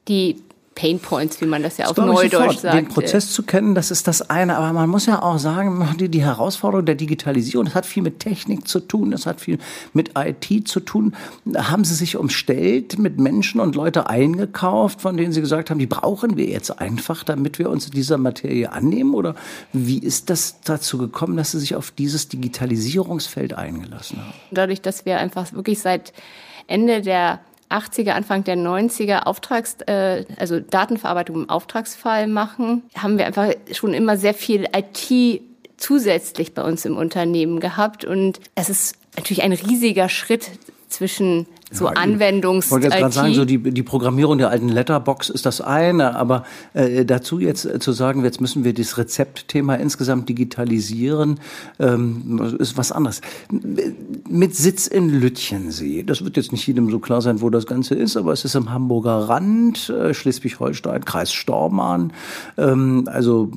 die 0.07 0.43
Pain 0.73 0.99
Points, 0.99 1.41
wie 1.41 1.45
man 1.45 1.63
das 1.63 1.77
ja 1.77 1.87
auf 1.87 1.97
Neudeutsch 1.97 2.59
sagt. 2.59 2.75
Den 2.75 2.87
Prozess 2.87 3.31
zu 3.31 3.43
kennen, 3.43 3.75
das 3.75 3.91
ist 3.91 4.07
das 4.07 4.29
eine, 4.29 4.57
aber 4.57 4.71
man 4.71 4.89
muss 4.89 5.05
ja 5.05 5.21
auch 5.21 5.37
sagen, 5.37 5.95
die, 5.99 6.07
die 6.07 6.23
Herausforderung 6.23 6.85
der 6.85 6.95
Digitalisierung, 6.95 7.65
das 7.65 7.75
hat 7.75 7.85
viel 7.85 8.01
mit 8.01 8.19
Technik 8.19 8.67
zu 8.67 8.79
tun, 8.79 9.11
das 9.11 9.25
hat 9.25 9.41
viel 9.41 9.57
mit 9.93 10.11
IT 10.15 10.67
zu 10.67 10.79
tun. 10.79 11.13
Haben 11.55 11.83
Sie 11.83 11.93
sich 11.93 12.15
umstellt, 12.15 12.97
mit 12.97 13.19
Menschen 13.19 13.59
und 13.59 13.75
Leute 13.75 14.09
eingekauft, 14.09 15.01
von 15.01 15.17
denen 15.17 15.33
Sie 15.33 15.41
gesagt 15.41 15.69
haben, 15.69 15.79
die 15.79 15.87
brauchen 15.87 16.37
wir 16.37 16.45
jetzt 16.45 16.79
einfach, 16.79 17.23
damit 17.23 17.59
wir 17.59 17.69
uns 17.69 17.89
dieser 17.89 18.17
Materie 18.17 18.71
annehmen? 18.71 19.13
Oder 19.13 19.35
wie 19.73 19.99
ist 19.99 20.29
das 20.29 20.61
dazu 20.61 20.97
gekommen, 20.97 21.35
dass 21.35 21.51
Sie 21.51 21.59
sich 21.59 21.75
auf 21.75 21.91
dieses 21.91 22.29
Digitalisierungsfeld 22.29 23.53
eingelassen 23.53 24.19
haben? 24.19 24.33
Dadurch, 24.51 24.81
dass 24.81 25.05
wir 25.05 25.17
einfach 25.17 25.51
wirklich 25.51 25.79
seit 25.79 26.13
Ende 26.67 27.01
der 27.01 27.41
80er, 27.71 28.11
Anfang 28.11 28.43
der 28.43 28.57
90er 28.57 29.23
Auftrags, 29.23 29.77
äh, 29.87 30.25
also 30.37 30.59
Datenverarbeitung 30.59 31.35
im 31.35 31.49
Auftragsfall 31.49 32.27
machen, 32.27 32.83
haben 32.97 33.17
wir 33.17 33.25
einfach 33.25 33.51
schon 33.71 33.93
immer 33.93 34.17
sehr 34.17 34.33
viel 34.33 34.67
IT 34.75 35.41
zusätzlich 35.77 36.53
bei 36.53 36.63
uns 36.63 36.85
im 36.85 36.97
Unternehmen 36.97 37.59
gehabt. 37.59 38.05
Und 38.05 38.39
es 38.55 38.69
ist 38.69 38.95
natürlich 39.15 39.43
ein 39.43 39.53
riesiger 39.53 40.09
Schritt 40.09 40.51
zwischen 40.87 41.47
so 41.71 41.85
ja, 41.85 41.91
Anwendungs. 41.91 42.65
Ich 42.65 42.71
wollte 42.71 42.87
jetzt 42.87 42.97
gerade 42.97 43.13
sagen, 43.13 43.33
so 43.33 43.45
die, 43.45 43.57
die 43.57 43.83
Programmierung 43.83 44.37
der 44.37 44.49
alten 44.49 44.69
Letterbox 44.69 45.29
ist 45.29 45.45
das 45.45 45.61
eine, 45.61 46.15
aber 46.15 46.43
äh, 46.73 47.05
dazu 47.05 47.39
jetzt 47.39 47.65
äh, 47.65 47.79
zu 47.79 47.93
sagen, 47.93 48.23
jetzt 48.23 48.41
müssen 48.41 48.63
wir 48.63 48.73
das 48.73 48.97
Rezeptthema 48.97 49.75
insgesamt 49.75 50.27
digitalisieren, 50.27 51.39
ähm, 51.79 52.55
ist 52.59 52.77
was 52.77 52.91
anderes. 52.91 53.21
Mit 54.29 54.55
Sitz 54.55 54.87
in 54.87 55.09
Lütchensee, 55.09 56.03
das 56.03 56.23
wird 56.23 56.37
jetzt 56.37 56.51
nicht 56.51 56.67
jedem 56.67 56.89
so 56.89 56.99
klar 56.99 57.21
sein, 57.21 57.41
wo 57.41 57.49
das 57.49 57.65
Ganze 57.65 57.95
ist, 57.95 58.17
aber 58.17 58.33
es 58.33 58.43
ist 58.43 58.55
im 58.55 58.71
Hamburger 58.71 59.29
Rand, 59.29 59.89
äh, 59.89 60.13
Schleswig-Holstein, 60.13 61.05
Kreis 61.05 61.31
Stormann. 61.31 62.11
Ähm, 62.57 63.07
also 63.11 63.49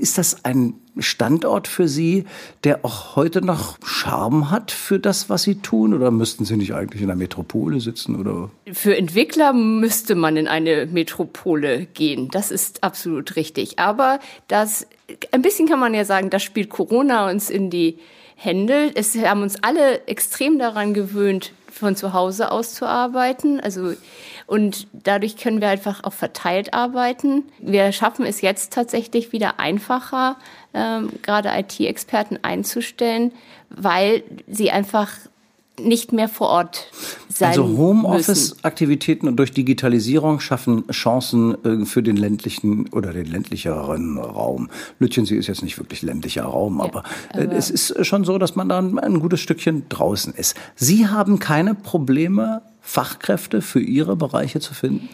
ist 0.00 0.18
das 0.18 0.44
ein 0.44 0.74
Standort 0.98 1.68
für 1.68 1.88
Sie, 1.88 2.24
der 2.64 2.84
auch 2.84 3.16
heute 3.16 3.42
noch 3.42 3.78
Charme 3.84 4.50
hat 4.50 4.70
für 4.70 4.98
das, 4.98 5.28
was 5.28 5.42
Sie 5.42 5.56
tun? 5.56 5.94
Oder 5.94 6.10
müssten 6.10 6.44
Sie 6.44 6.56
nicht 6.56 6.74
eigentlich 6.74 7.02
in 7.02 7.08
der 7.08 7.16
Metropole 7.16 7.80
sitzen? 7.80 8.16
Oder? 8.16 8.50
Für 8.72 8.96
Entwickler 8.96 9.52
müsste 9.52 10.14
man 10.14 10.36
in 10.36 10.48
eine 10.48 10.86
Metropole 10.86 11.86
gehen. 11.86 12.28
Das 12.30 12.50
ist 12.50 12.82
absolut 12.82 13.36
richtig. 13.36 13.78
Aber 13.78 14.20
das, 14.48 14.86
ein 15.32 15.42
bisschen 15.42 15.68
kann 15.68 15.80
man 15.80 15.94
ja 15.94 16.04
sagen, 16.04 16.30
das 16.30 16.42
spielt 16.42 16.70
Corona 16.70 17.30
uns 17.30 17.50
in 17.50 17.70
die 17.70 17.98
Hände. 18.36 18.90
Es 18.94 19.16
haben 19.16 19.42
uns 19.42 19.62
alle 19.62 20.06
extrem 20.06 20.58
daran 20.58 20.94
gewöhnt, 20.94 21.52
von 21.78 21.96
zu 21.96 22.12
Hause 22.12 22.50
aus 22.50 22.74
zu 22.74 22.86
arbeiten. 22.86 23.60
Also 23.60 23.94
und 24.46 24.86
dadurch 24.92 25.36
können 25.36 25.60
wir 25.60 25.68
einfach 25.68 26.04
auch 26.04 26.12
verteilt 26.12 26.72
arbeiten. 26.72 27.44
Wir 27.58 27.92
schaffen 27.92 28.24
es 28.24 28.40
jetzt 28.40 28.72
tatsächlich 28.72 29.32
wieder 29.32 29.58
einfacher, 29.58 30.36
ähm, 30.72 31.10
gerade 31.22 31.50
IT-Experten 31.50 32.38
einzustellen, 32.42 33.32
weil 33.70 34.22
sie 34.46 34.70
einfach 34.70 35.10
nicht 35.80 36.12
mehr 36.12 36.28
vor 36.28 36.48
Ort 36.48 36.90
sein 37.28 37.48
Also 37.50 37.64
Homeoffice-Aktivitäten 37.64 39.28
und 39.28 39.36
durch 39.36 39.52
Digitalisierung 39.52 40.40
schaffen 40.40 40.86
Chancen 40.88 41.56
äh, 41.64 41.84
für 41.84 42.02
den 42.02 42.16
ländlichen 42.16 42.88
oder 42.92 43.12
den 43.12 43.26
ländlicheren 43.26 44.18
Raum. 44.18 44.70
Lütchensee 44.98 45.36
ist 45.36 45.46
jetzt 45.46 45.62
nicht 45.62 45.78
wirklich 45.78 46.02
ländlicher 46.02 46.44
Raum, 46.44 46.78
ja, 46.78 46.84
aber, 46.84 47.02
äh, 47.34 47.44
aber, 47.44 47.52
es 47.52 47.70
ist 47.70 48.06
schon 48.06 48.24
so, 48.24 48.38
dass 48.38 48.56
man 48.56 48.68
da 48.68 48.78
ein 48.78 49.20
gutes 49.20 49.40
Stückchen 49.40 49.88
draußen 49.88 50.34
ist. 50.34 50.56
Sie 50.74 51.08
haben 51.08 51.38
keine 51.38 51.74
Probleme, 51.74 52.62
Fachkräfte 52.80 53.62
für 53.62 53.80
Ihre 53.80 54.16
Bereiche 54.16 54.60
zu 54.60 54.72
finden? 54.72 55.08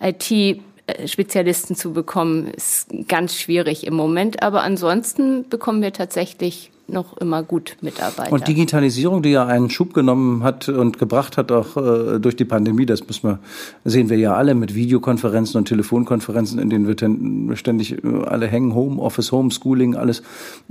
IT 0.00 0.60
Spezialisten 1.06 1.76
zu 1.76 1.92
bekommen, 1.92 2.48
ist 2.48 2.88
ganz 3.06 3.36
schwierig 3.36 3.86
im 3.86 3.94
Moment. 3.94 4.42
Aber 4.42 4.62
ansonsten 4.62 5.48
bekommen 5.48 5.80
wir 5.80 5.92
tatsächlich 5.92 6.71
noch 6.88 7.16
immer 7.18 7.42
gut 7.42 7.76
Mitarbeiter. 7.80 8.32
Und 8.32 8.48
Digitalisierung, 8.48 9.22
die 9.22 9.30
ja 9.30 9.46
einen 9.46 9.70
Schub 9.70 9.94
genommen 9.94 10.42
hat 10.42 10.68
und 10.68 10.98
gebracht 10.98 11.36
hat, 11.36 11.50
auch 11.52 11.76
äh, 11.76 12.18
durch 12.18 12.36
die 12.36 12.44
Pandemie, 12.44 12.86
das 12.86 13.06
müssen 13.06 13.30
wir, 13.30 13.38
sehen 13.84 14.10
wir 14.10 14.18
ja 14.18 14.34
alle 14.34 14.54
mit 14.54 14.74
Videokonferenzen 14.74 15.58
und 15.58 15.66
Telefonkonferenzen, 15.66 16.58
in 16.58 16.70
denen 16.70 16.86
wir 16.86 17.56
ständig 17.56 18.04
äh, 18.04 18.24
alle 18.26 18.46
hängen, 18.46 18.74
Homeoffice, 18.74 19.32
Homeschooling, 19.32 19.96
alles, 19.96 20.20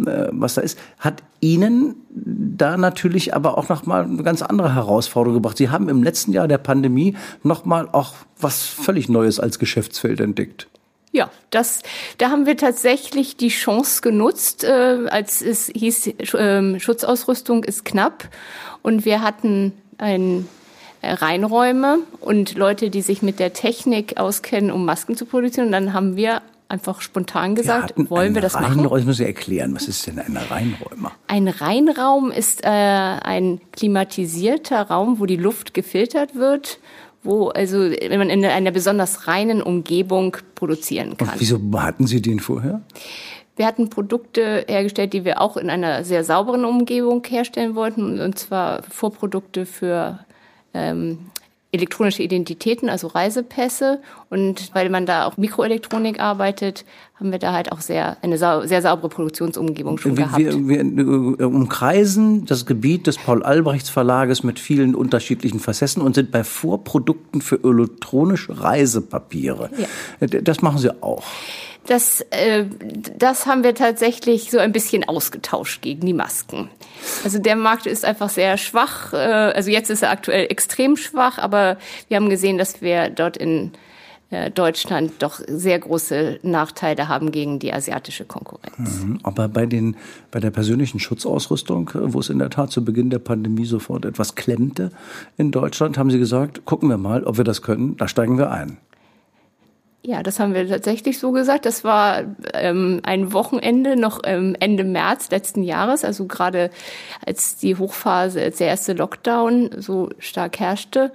äh, 0.05 0.27
was 0.31 0.55
da 0.55 0.61
ist, 0.61 0.77
hat 0.99 1.23
Ihnen 1.39 1.95
da 2.09 2.77
natürlich 2.77 3.33
aber 3.33 3.57
auch 3.57 3.69
nochmal 3.69 4.03
eine 4.03 4.21
ganz 4.23 4.41
andere 4.41 4.75
Herausforderung 4.75 5.35
gebracht. 5.35 5.57
Sie 5.57 5.69
haben 5.69 5.89
im 5.89 6.03
letzten 6.03 6.33
Jahr 6.33 6.47
der 6.47 6.59
Pandemie 6.59 7.15
nochmal 7.43 7.89
auch 7.91 8.13
was 8.39 8.63
völlig 8.63 9.09
Neues 9.09 9.39
als 9.39 9.57
Geschäftsfeld 9.57 10.19
entdeckt. 10.19 10.67
Ja, 11.13 11.29
das, 11.49 11.81
da 12.17 12.29
haben 12.29 12.45
wir 12.45 12.55
tatsächlich 12.55 13.35
die 13.35 13.49
Chance 13.49 14.01
genutzt, 14.01 14.63
äh, 14.63 15.07
als 15.09 15.41
es 15.41 15.67
hieß, 15.67 16.07
äh, 16.07 16.79
Schutzausrüstung 16.79 17.65
ist 17.65 17.83
knapp 17.83 18.29
und 18.81 19.03
wir 19.03 19.21
hatten 19.21 19.73
ein 19.97 20.47
äh, 21.01 21.13
Reinräume 21.13 21.99
und 22.19 22.55
Leute, 22.55 22.89
die 22.89 23.01
sich 23.01 23.21
mit 23.21 23.39
der 23.39 23.53
Technik 23.53 24.17
auskennen, 24.17 24.71
um 24.71 24.85
Masken 24.85 25.17
zu 25.17 25.25
produzieren. 25.25 25.67
Und 25.67 25.71
dann 25.73 25.93
haben 25.93 26.15
wir 26.15 26.41
einfach 26.69 27.01
spontan 27.01 27.55
gesagt, 27.55 27.97
wir 27.97 28.09
wollen 28.09 28.33
wir 28.33 28.41
das 28.41 28.55
Reinräume, 28.55 28.83
machen? 28.83 28.99
Ich 28.99 29.05
muss 29.05 29.19
ich 29.19 29.27
erklären, 29.27 29.75
was 29.75 29.87
ist 29.87 30.07
denn 30.07 30.19
ein 30.19 30.37
Reinräumer? 30.37 31.11
Ein 31.27 31.47
Reinraum 31.47 32.31
ist 32.31 32.63
äh, 32.63 32.67
ein 32.69 33.59
klimatisierter 33.73 34.83
Raum, 34.83 35.19
wo 35.19 35.25
die 35.25 35.37
Luft 35.37 35.73
gefiltert 35.73 36.35
wird 36.35 36.79
wo 37.23 37.49
also 37.49 37.79
wenn 37.79 38.17
man 38.17 38.29
in 38.29 38.45
einer 38.45 38.71
besonders 38.71 39.27
reinen 39.27 39.61
Umgebung 39.61 40.37
produzieren 40.55 41.17
kann. 41.17 41.29
Und 41.29 41.39
wieso 41.39 41.59
hatten 41.75 42.07
Sie 42.07 42.21
den 42.21 42.39
vorher? 42.39 42.81
Wir 43.55 43.67
hatten 43.67 43.89
Produkte 43.89 44.65
hergestellt, 44.67 45.13
die 45.13 45.25
wir 45.25 45.41
auch 45.41 45.57
in 45.57 45.69
einer 45.69 46.03
sehr 46.03 46.23
sauberen 46.23 46.65
Umgebung 46.65 47.23
herstellen 47.27 47.75
wollten, 47.75 48.19
und 48.19 48.39
zwar 48.39 48.81
Vorprodukte 48.83 49.65
für 49.65 50.19
ähm, 50.73 51.19
elektronische 51.71 52.21
Identitäten, 52.23 52.89
also 52.89 53.07
Reisepässe. 53.07 54.01
Und 54.29 54.73
weil 54.73 54.89
man 54.89 55.05
da 55.05 55.25
auch 55.25 55.37
Mikroelektronik 55.37 56.19
arbeitet, 56.19 56.85
haben 57.15 57.31
wir 57.31 57.39
da 57.39 57.53
halt 57.53 57.71
auch 57.71 57.81
sehr 57.81 58.17
eine 58.21 58.37
sau 58.37 58.65
sehr 58.65 58.81
saubere 58.81 59.09
Produktionsumgebung 59.09 59.97
schon 59.97 60.17
wir, 60.17 60.25
gehabt. 60.25 60.39
Wir, 60.39 60.67
wir 60.67 60.79
äh, 60.79 61.43
umkreisen 61.43 62.45
das 62.45 62.65
Gebiet 62.65 63.07
des 63.07 63.17
Paul-Albrechts 63.17 63.89
Verlages 63.89 64.43
mit 64.43 64.59
vielen 64.59 64.95
unterschiedlichen 64.95 65.59
Facetten 65.59 66.01
und 66.01 66.15
sind 66.15 66.31
bei 66.31 66.43
Vorprodukten 66.43 67.41
für 67.41 67.63
elektronische 67.63 68.61
Reisepapiere. 68.61 69.69
Ja. 69.77 70.41
Das 70.41 70.61
machen 70.61 70.79
Sie 70.79 71.01
auch. 71.01 71.23
Das, 71.87 72.21
äh, 72.29 72.65
das 73.17 73.47
haben 73.47 73.63
wir 73.63 73.73
tatsächlich 73.73 74.51
so 74.51 74.59
ein 74.59 74.71
bisschen 74.71 75.03
ausgetauscht 75.07 75.81
gegen 75.81 76.05
die 76.05 76.13
Masken. 76.13 76.69
Also 77.23 77.39
der 77.39 77.55
Markt 77.55 77.87
ist 77.87 78.05
einfach 78.05 78.29
sehr 78.29 78.57
schwach. 78.57 79.13
Äh, 79.13 79.17
also 79.17 79.71
jetzt 79.71 79.89
ist 79.89 80.03
er 80.03 80.11
aktuell 80.11 80.45
extrem 80.49 80.95
schwach, 80.95 81.37
aber 81.39 81.77
wir 82.07 82.17
haben 82.17 82.29
gesehen, 82.29 82.57
dass 82.57 82.81
wir 82.81 83.09
dort 83.09 83.35
in 83.35 83.71
äh, 84.29 84.49
Deutschland 84.51 85.13
doch 85.19 85.41
sehr 85.45 85.79
große 85.79 86.39
Nachteile 86.43 87.07
haben 87.07 87.31
gegen 87.31 87.57
die 87.57 87.73
asiatische 87.73 88.25
Konkurrenz. 88.25 89.03
Mhm. 89.03 89.19
Aber 89.23 89.49
bei 89.49 89.65
den 89.65 89.97
bei 90.31 90.39
der 90.39 90.51
persönlichen 90.51 90.99
Schutzausrüstung, 90.99 91.91
wo 91.93 92.19
es 92.19 92.29
in 92.29 92.39
der 92.39 92.49
Tat 92.49 92.71
zu 92.71 92.85
Beginn 92.85 93.09
der 93.09 93.19
Pandemie 93.19 93.65
sofort 93.65 94.05
etwas 94.05 94.35
klemmte 94.35 94.91
in 95.37 95.51
Deutschland, 95.51 95.97
haben 95.97 96.11
Sie 96.11 96.19
gesagt, 96.19 96.63
gucken 96.65 96.89
wir 96.89 96.97
mal, 96.97 97.23
ob 97.23 97.37
wir 97.37 97.43
das 97.43 97.61
können. 97.61 97.97
Da 97.97 98.07
steigen 98.07 98.37
wir 98.37 98.51
ein. 98.51 98.77
Ja, 100.03 100.23
das 100.23 100.39
haben 100.39 100.55
wir 100.55 100.67
tatsächlich 100.67 101.19
so 101.19 101.31
gesagt. 101.31 101.65
Das 101.65 101.83
war 101.83 102.23
ähm, 102.53 103.01
ein 103.03 103.33
Wochenende 103.33 103.95
noch 103.95 104.21
ähm, 104.23 104.55
Ende 104.59 104.83
März 104.83 105.29
letzten 105.29 105.61
Jahres, 105.61 106.03
also 106.03 106.25
gerade 106.25 106.71
als 107.23 107.57
die 107.57 107.75
Hochphase, 107.75 108.41
als 108.41 108.57
der 108.57 108.67
erste 108.67 108.93
Lockdown 108.93 109.69
so 109.77 110.09
stark 110.17 110.59
herrschte, 110.59 111.11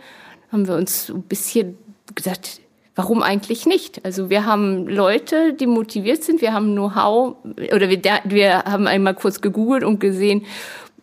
haben 0.52 0.68
wir 0.68 0.76
uns 0.76 1.08
ein 1.08 1.22
bisschen 1.22 1.76
gesagt, 2.14 2.60
warum 2.94 3.22
eigentlich 3.22 3.66
nicht? 3.66 4.04
Also 4.04 4.30
wir 4.30 4.46
haben 4.46 4.86
Leute, 4.86 5.52
die 5.52 5.66
motiviert 5.66 6.22
sind, 6.22 6.40
wir 6.40 6.52
haben 6.52 6.72
Know-how 6.72 7.36
oder 7.74 7.88
wir, 7.90 8.00
wir 8.24 8.64
haben 8.64 8.86
einmal 8.86 9.14
kurz 9.14 9.40
gegoogelt 9.40 9.82
und 9.82 9.98
gesehen, 9.98 10.46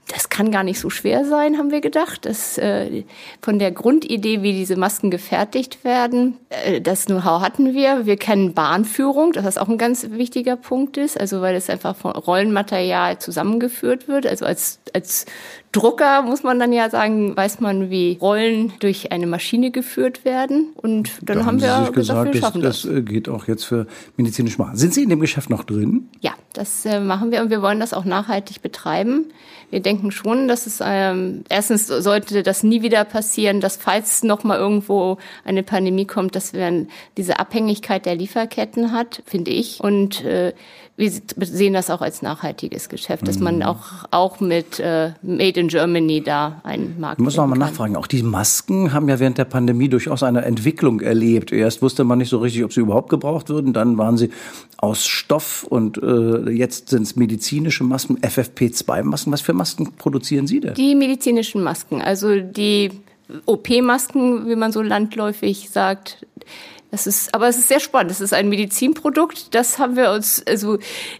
das 0.07 0.29
kann 0.29 0.51
gar 0.51 0.63
nicht 0.63 0.79
so 0.79 0.89
schwer 0.89 1.25
sein, 1.25 1.57
haben 1.57 1.71
wir 1.71 1.79
gedacht. 1.79 2.25
Das, 2.25 2.57
äh, 2.57 3.03
von 3.41 3.57
der 3.57 3.71
Grundidee, 3.71 4.41
wie 4.41 4.51
diese 4.51 4.75
Masken 4.75 5.09
gefertigt 5.09 5.83
werden, 5.83 6.37
äh, 6.49 6.81
das 6.81 7.05
Know-how 7.05 7.41
hatten 7.41 7.73
wir. 7.73 8.05
Wir 8.05 8.17
kennen 8.17 8.53
Bahnführung, 8.53 9.31
das 9.31 9.45
ist 9.45 9.57
auch 9.57 9.69
ein 9.69 9.77
ganz 9.77 10.09
wichtiger 10.11 10.57
Punkt 10.57 10.97
ist, 10.97 11.17
also 11.19 11.41
weil 11.41 11.55
es 11.55 11.69
einfach 11.69 11.95
von 11.95 12.11
Rollenmaterial 12.11 13.19
zusammengeführt 13.19 14.07
wird. 14.07 14.27
Also 14.27 14.45
als, 14.45 14.79
als 14.93 15.25
Drucker 15.71 16.21
muss 16.21 16.43
man 16.43 16.59
dann 16.59 16.73
ja 16.73 16.89
sagen, 16.89 17.35
weiß 17.35 17.61
man, 17.61 17.89
wie 17.89 18.17
Rollen 18.21 18.73
durch 18.79 19.11
eine 19.11 19.25
Maschine 19.25 19.71
geführt 19.71 20.25
werden. 20.25 20.73
Und 20.75 21.11
dann 21.21 21.39
da 21.39 21.45
haben, 21.45 21.61
wir 21.61 21.67
gesagt, 21.67 21.93
gesagt, 21.93 22.33
wir 22.33 22.41
schaffen 22.41 22.61
das. 22.61 22.81
Das 22.83 23.05
geht 23.05 23.29
auch 23.29 23.47
jetzt 23.47 23.63
für 23.63 23.87
medizinische 24.17 24.61
Machen. 24.61 24.75
Sind 24.75 24.93
Sie 24.93 25.03
in 25.03 25.09
dem 25.09 25.21
Geschäft 25.21 25.49
noch 25.49 25.63
drin? 25.63 26.09
Ja, 26.21 26.33
das 26.53 26.85
äh, 26.85 26.99
machen 26.99 27.31
wir 27.31 27.41
und 27.41 27.49
wir 27.49 27.61
wollen 27.61 27.79
das 27.79 27.93
auch 27.93 28.05
nachhaltig 28.05 28.61
betreiben. 28.61 29.33
Wir 29.69 29.81
denken 29.81 30.11
schon, 30.11 30.47
dass 30.47 30.67
es 30.67 30.81
ähm, 30.85 31.43
erstens 31.49 31.87
sollte 31.87 32.43
das 32.43 32.61
nie 32.61 32.83
wieder 32.83 33.03
passieren, 33.05 33.59
dass 33.59 33.75
falls 33.75 34.21
noch 34.23 34.43
mal 34.43 34.59
irgendwo 34.59 35.17
eine 35.45 35.63
Pandemie 35.63 36.05
kommt, 36.05 36.35
dass 36.35 36.53
wir 36.53 36.85
diese 37.17 37.39
Abhängigkeit 37.39 38.05
der 38.05 38.15
Lieferketten 38.15 38.91
hat, 38.91 39.23
finde 39.25 39.49
ich. 39.49 39.79
Und 39.79 40.23
äh, 40.23 40.53
wir 40.95 41.11
sehen 41.39 41.73
das 41.73 41.89
auch 41.89 42.01
als 42.01 42.21
nachhaltiges 42.21 42.87
Geschäft, 42.87 43.27
dass 43.27 43.39
man 43.39 43.57
mhm. 43.57 43.61
auch, 43.63 43.79
auch 44.11 44.39
mit 44.39 44.79
äh, 44.79 45.13
Made 45.23 45.59
in 45.59 45.67
Germany 45.67 46.21
da 46.21 46.61
einen 46.63 46.99
Markt 46.99 47.19
Ich 47.19 47.23
muss 47.23 47.35
noch 47.35 47.47
mal 47.47 47.57
nachfragen, 47.57 47.95
auch 47.95 48.05
die 48.05 48.21
Masken 48.21 48.93
haben 48.93 49.09
ja 49.09 49.19
während 49.19 49.39
der 49.39 49.45
Pandemie 49.45 49.89
durchaus 49.89 50.21
eine 50.21 50.45
Entwicklung 50.45 51.01
erlebt. 51.01 51.51
Erst 51.51 51.81
wusste 51.81 52.03
man 52.03 52.19
nicht 52.19 52.29
so 52.29 52.37
richtig, 52.37 52.63
ob 52.63 52.73
sie 52.73 52.81
überhaupt 52.81 53.09
gebraucht 53.09 53.49
würden, 53.49 53.73
dann 53.73 53.97
waren 53.97 54.17
sie 54.17 54.29
aus 54.77 55.07
Stoff 55.07 55.63
und 55.63 55.97
äh, 55.97 56.51
jetzt 56.51 56.89
sind 56.89 57.03
es 57.03 57.15
medizinische 57.15 57.83
Masken, 57.83 58.19
FFP2-Masken. 58.19 59.33
Was 59.33 59.41
für 59.41 59.53
Masken 59.53 59.93
produzieren 59.97 60.45
Sie 60.45 60.59
denn? 60.59 60.75
Die 60.75 60.93
medizinischen 60.93 61.63
Masken, 61.63 62.01
also 62.01 62.39
die 62.39 62.91
OP-Masken, 63.47 64.47
wie 64.47 64.55
man 64.55 64.71
so 64.71 64.83
landläufig 64.83 65.71
sagt, 65.71 66.25
das 66.93 67.07
ist, 67.07 67.33
aber 67.33 67.47
es 67.47 67.57
ist 67.57 67.69
sehr 67.69 67.79
spannend. 67.79 68.11
Es 68.11 68.21
ist 68.21 68.35
ein 68.35 68.49
Medizinprodukt. 68.49 69.55
Das 69.55 69.79
haben 69.79 69.95
wir 69.95 70.11
uns, 70.11 70.43
also 70.47 70.77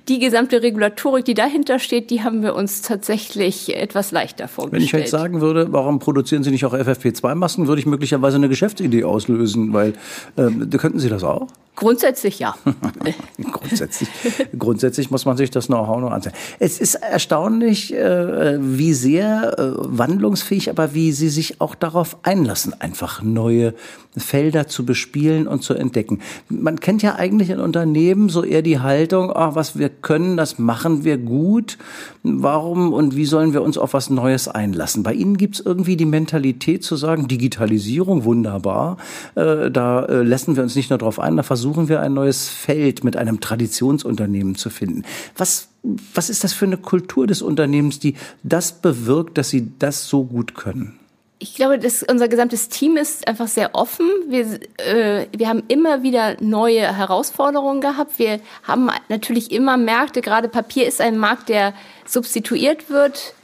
die 0.08 0.20
gesamte 0.20 0.62
Regulatorik, 0.62 1.26
die 1.26 1.34
dahinter 1.34 1.80
steht, 1.80 2.12
die 2.12 2.22
haben 2.22 2.44
wir 2.44 2.54
uns 2.54 2.84
tatsächlich 2.84 3.76
etwas 3.76 4.12
leichter 4.12 4.48
vorgestellt. 4.48 4.82
Wenn 4.82 4.86
ich 4.86 4.92
jetzt 4.92 5.10
sagen 5.10 5.42
würde, 5.42 5.74
warum 5.74 5.98
produzieren 5.98 6.44
Sie 6.44 6.52
nicht 6.52 6.64
auch 6.66 6.76
FFP2-Masken, 6.76 7.68
würde 7.68 7.80
ich 7.80 7.88
möglicherweise 7.88 8.36
eine 8.36 8.50
Geschäftsidee 8.50 9.04
auslösen, 9.04 9.74
weil 9.74 9.94
äh, 10.36 10.78
könnten 10.78 11.00
Sie 11.00 11.10
das 11.10 11.24
auch? 11.24 11.48
Grundsätzlich 11.76 12.38
ja. 12.38 12.56
grundsätzlich, 13.52 14.10
grundsätzlich 14.58 15.10
muss 15.10 15.26
man 15.26 15.38
sich 15.38 15.50
das 15.50 15.68
Know-how 15.68 16.02
noch 16.02 16.12
ansehen. 16.12 16.34
Es 16.60 16.80
ist 16.80 16.96
erstaunlich, 16.96 17.92
äh, 17.94 18.58
wie 18.60 18.94
sehr 18.94 19.58
äh, 19.58 19.72
wandlungsfähig, 19.78 20.70
aber 20.70 20.94
wie 20.94 21.12
Sie 21.12 21.30
sich 21.30 21.62
auch 21.62 21.74
darauf 21.74 22.18
einlassen, 22.22 22.80
einfach 22.80 23.24
neue 23.24 23.74
Felder 24.16 24.68
zu 24.68 24.86
bespielen 24.86 25.48
und 25.48 25.64
zu 25.64 25.74
entdecken. 25.74 26.20
Man 26.48 26.80
kennt 26.80 27.02
ja 27.02 27.16
eigentlich 27.16 27.50
in 27.50 27.60
Unternehmen 27.60 28.30
so 28.30 28.44
eher 28.44 28.62
die 28.62 28.80
Haltung, 28.80 29.32
ach, 29.34 29.56
was 29.56 29.76
wir 29.76 29.90
können, 29.90 30.38
das 30.38 30.60
machen 30.60 31.04
wir 31.04 31.18
gut. 31.18 31.80
Warum 32.22 32.94
und 32.94 33.16
wie 33.16 33.26
sollen 33.26 33.54
wir 33.54 33.64
uns 33.64 33.80
auf 33.80 33.94
was 33.94 34.12
Neues 34.12 34.48
einlassen? 34.48 35.02
Bei 35.02 35.14
Ihnen 35.14 35.38
gibt 35.38 35.56
es 35.56 35.66
irgendwie 35.66 35.98
die 35.98 36.06
Mentalität 36.06 36.84
zu 36.84 36.96
sagen, 36.96 37.28
Digitalisierung, 37.28 38.24
wunderbar. 38.24 38.98
Äh, 39.34 39.72
da 39.72 40.06
lassen 40.06 40.56
wir 40.56 40.62
uns 40.62 40.76
nicht 40.76 40.92
nur 40.92 41.00
darauf 41.00 41.20
ein, 41.20 41.36
da 41.36 41.44
versuchen 41.44 41.63
versuchen 41.64 41.88
wir 41.88 42.02
ein 42.02 42.14
neues 42.14 42.50
Feld 42.50 43.06
mit 43.06 43.16
einem 43.16 43.40
Traditionsunternehmen 43.40 44.56
zu 44.56 44.70
finden. 44.70 45.06
Was, 45.38 45.70
was 46.14 46.30
ist 46.30 46.44
das 46.44 46.52
für 46.52 46.66
eine 46.66 46.76
Kultur 46.76 47.26
des 47.26 47.42
Unternehmens, 47.42 48.00
die 48.00 48.16
das 48.44 48.82
bewirkt, 48.82 49.38
dass 49.38 49.50
Sie 49.50 49.72
das 49.80 50.10
so 50.10 50.26
gut 50.26 50.56
können? 50.56 51.00
Ich 51.40 51.56
glaube, 51.56 51.80
dass 51.80 52.04
unser 52.04 52.28
gesamtes 52.28 52.68
Team 52.68 52.98
ist 52.98 53.30
einfach 53.30 53.48
sehr 53.48 53.76
offen. 53.76 54.10
Wir, 54.28 54.60
äh, 54.78 55.28
wir 55.36 55.48
haben 55.48 55.64
immer 55.70 56.04
wieder 56.04 56.36
neue 56.42 56.82
Herausforderungen 56.82 57.80
gehabt. 57.80 58.20
Wir 58.20 58.42
haben 58.64 58.90
natürlich 59.08 59.54
immer 59.54 59.78
Märkte, 59.78 60.20
gerade 60.20 60.50
Papier 60.50 60.86
ist 60.86 61.00
ein 61.00 61.18
Markt, 61.18 61.48
der 61.48 61.74
substituiert 62.06 62.90
wird 62.90 63.36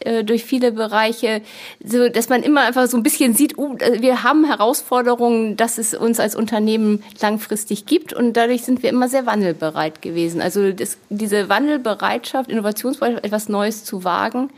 äh, 0.00 0.24
durch 0.24 0.44
viele 0.44 0.72
Bereiche, 0.72 1.42
so 1.82 2.08
dass 2.08 2.28
man 2.28 2.42
immer 2.42 2.62
einfach 2.62 2.86
so 2.86 2.96
ein 2.96 3.02
bisschen 3.02 3.34
sieht, 3.34 3.58
uh, 3.58 3.76
wir 3.78 4.22
haben 4.22 4.44
Herausforderungen, 4.44 5.56
dass 5.56 5.78
es 5.78 5.94
uns 5.94 6.20
als 6.20 6.36
Unternehmen 6.36 7.02
langfristig 7.20 7.86
gibt 7.86 8.12
und 8.12 8.34
dadurch 8.34 8.62
sind 8.62 8.82
wir 8.82 8.90
immer 8.90 9.08
sehr 9.08 9.26
wandelbereit 9.26 10.02
gewesen. 10.02 10.40
Also 10.40 10.72
das, 10.72 10.98
diese 11.10 11.48
Wandelbereitschaft, 11.48 12.50
Innovationsbereitschaft, 12.50 13.24
etwas 13.24 13.48
Neues 13.48 13.84
zu 13.84 14.04
wagen, 14.04 14.50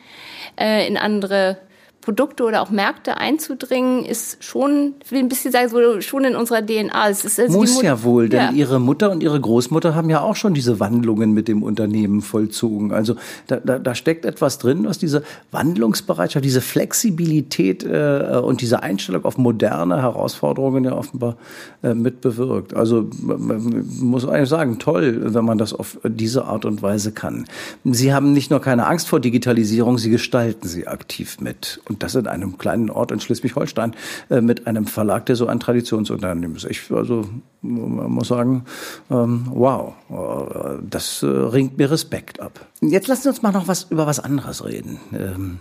äh, 0.59 0.87
in 0.87 0.97
andere 0.97 1.59
Produkte 2.01 2.45
oder 2.45 2.63
auch 2.63 2.71
Märkte 2.71 3.19
einzudringen, 3.19 4.05
ist 4.05 4.43
schon, 4.43 4.95
ich 5.05 5.13
will 5.13 5.19
ein 5.19 5.29
bisschen 5.29 5.53
sagen, 5.53 5.69
so 5.69 6.01
schon 6.01 6.25
in 6.25 6.35
unserer 6.35 6.65
DNA. 6.65 7.09
Es 7.09 7.25
ist 7.25 7.39
also 7.39 7.59
Muss 7.59 7.83
ja 7.83 8.03
wohl, 8.03 8.29
denn 8.29 8.41
ja. 8.41 8.51
Ihre 8.53 8.81
Mutter 8.81 9.11
und 9.11 9.23
Ihre 9.23 9.39
Großmutter 9.39 9.95
haben 9.95 10.09
ja 10.09 10.23
auch 10.23 10.37
schon 10.37 10.55
diese 10.55 10.81
Wandlungen 10.81 11.33
mit 11.33 11.47
dem 11.47 11.63
Unternehmen 11.63 12.23
vollzogen. 12.23 12.93
Also 12.93 13.17
da, 13.49 13.57
da, 13.57 13.79
da 13.79 13.95
steckt 13.95 14.25
etwas 14.25 14.59
drin, 14.59 14.87
was 14.87 14.99
diese 14.99 15.23
Wandlungsbereitschaft, 15.51 16.45
diese 16.45 16.63
Flexibilität 16.63 17.85
äh, 17.85 18.41
und 18.43 18.63
diese 18.63 18.83
Einstellung 18.83 19.25
auf 19.25 19.37
moderne 19.37 20.01
Herausforderungen 20.01 20.85
ja 20.85 20.93
offenbar 20.93 21.37
äh, 21.83 21.95
mit 21.95 22.23
bewirkt. 22.23 22.75
Also 22.75 23.09
man 23.21 23.85
muss 24.01 24.27
eigentlich 24.27 24.49
sagen, 24.49 24.79
toll, 24.79 25.35
wenn 25.35 25.45
man 25.45 25.59
das 25.59 25.75
auf 25.75 25.99
diese 26.03 26.47
Art 26.47 26.65
und 26.65 26.83
Weise 26.83 27.13
kann. 27.13 27.45
Sie 27.85 28.15
haben 28.15 28.33
nicht 28.33 28.51
nur 28.51 28.61
keine 28.61 28.87
Angst 28.87 29.09
vor 29.09 29.21
Digitalisierung, 29.21 29.99
Sie 29.99 30.11
gestalten 30.11 30.67
sie 30.67 30.87
aktiv 30.87 31.39
mit. 31.41 31.81
Und 31.91 32.05
das 32.05 32.15
in 32.15 32.29
einem 32.29 32.57
kleinen 32.57 32.89
Ort 32.89 33.11
in 33.11 33.19
Schleswig-Holstein 33.19 33.97
äh, 34.31 34.41
mit 34.41 34.69
einem 34.69 34.87
Verlag, 34.87 35.27
der 35.27 35.35
so 35.35 35.49
ein 35.49 35.59
Traditionsunternehmen 35.59 36.57
ist. 36.57 36.67
Ich 36.67 36.89
also 36.93 37.29
muss 37.63 38.29
sagen, 38.29 38.65
ähm, 39.11 39.49
wow, 39.51 39.95
äh, 40.09 40.83
das 40.89 41.25
äh, 41.25 41.27
ringt 41.27 41.79
mir 41.79 41.91
Respekt 41.91 42.39
ab. 42.39 42.65
Jetzt 42.81 43.09
lassen 43.09 43.23
Sie 43.23 43.29
uns 43.31 43.43
mal 43.43 43.51
noch 43.51 43.67
was 43.67 43.89
über 43.91 44.07
was 44.07 44.21
anderes 44.21 44.65
reden. 44.65 45.01
Ähm, 45.13 45.59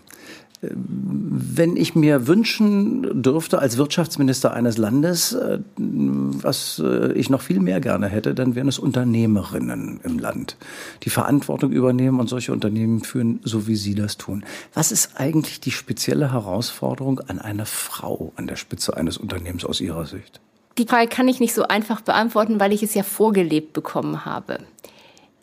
wenn 0.62 1.78
ich 1.78 1.96
mir 1.96 2.28
wünschen 2.28 3.22
dürfte 3.22 3.60
als 3.60 3.78
Wirtschaftsminister 3.78 4.54
eines 4.54 4.78
Landes, 4.78 5.32
äh, 5.32 5.60
was 5.78 6.82
äh, 6.84 7.14
ich 7.14 7.30
noch 7.30 7.42
viel 7.42 7.62
mehr 7.62 7.80
gerne 7.80 8.08
hätte, 8.08 8.36
dann 8.36 8.56
wären 8.56 8.68
es 8.68 8.78
Unternehmerinnen 8.78 10.02
im 10.04 10.20
Land, 10.20 10.58
die 11.04 11.10
Verantwortung 11.10 11.72
übernehmen 11.72 12.20
und 12.20 12.28
solche 12.28 12.52
Unternehmen 12.52 13.04
führen, 13.04 13.40
so 13.44 13.68
wie 13.68 13.78
Sie 13.78 13.96
das 13.96 14.18
tun. 14.18 14.44
Was 14.74 14.92
ist 14.92 15.12
eigentlich 15.16 15.62
die 15.62 15.72
spezielle 15.72 16.34
Herausforderung 16.34 17.22
an 17.22 17.40
eine 17.40 17.66
Frau 17.66 18.34
an 18.36 18.48
der 18.48 18.58
Spitze 18.58 18.98
eines 18.98 19.18
Unternehmens 19.18 19.64
aus 19.64 19.80
Ihrer 19.80 20.06
Sicht? 20.06 20.42
Die 20.78 20.86
Frage 20.86 21.08
kann 21.08 21.28
ich 21.30 21.40
nicht 21.40 21.54
so 21.54 21.64
einfach 21.64 22.02
beantworten, 22.02 22.60
weil 22.60 22.74
ich 22.74 22.84
es 22.84 22.94
ja 22.94 23.04
vorgelebt 23.04 23.74
bekommen 23.74 24.26
habe 24.26 24.60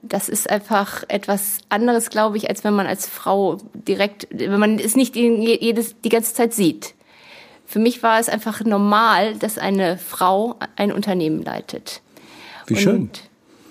das 0.09 0.29
ist 0.29 0.51
einfach 0.51 1.05
etwas 1.09 1.59
anderes, 1.69 2.11
glaube 2.11 2.37
ich, 2.37 2.49
als 2.49 2.64
wenn 2.64 2.75
man 2.75 2.87
als 2.87 3.07
Frau 3.07 3.59
direkt, 3.75 4.29
wenn 4.31 4.59
man 4.59 4.79
es 4.79 4.97
nicht 4.97 5.16
jedes, 5.16 6.01
die 6.03 6.09
ganze 6.09 6.35
Zeit 6.35 6.55
sieht. 6.55 6.95
Für 7.66 7.79
mich 7.79 8.03
war 8.03 8.21
es 8.21 8.29
einfach 8.29 8.64
normal, 8.64 9.35
dass 9.37 9.59
eine 9.59 9.99
Frau 9.99 10.57
ein 10.77 10.92
Unternehmen 10.92 11.42
leitet. 11.42 12.01
Wie 12.66 12.75
Und 12.75 12.81
schön. 12.81 13.11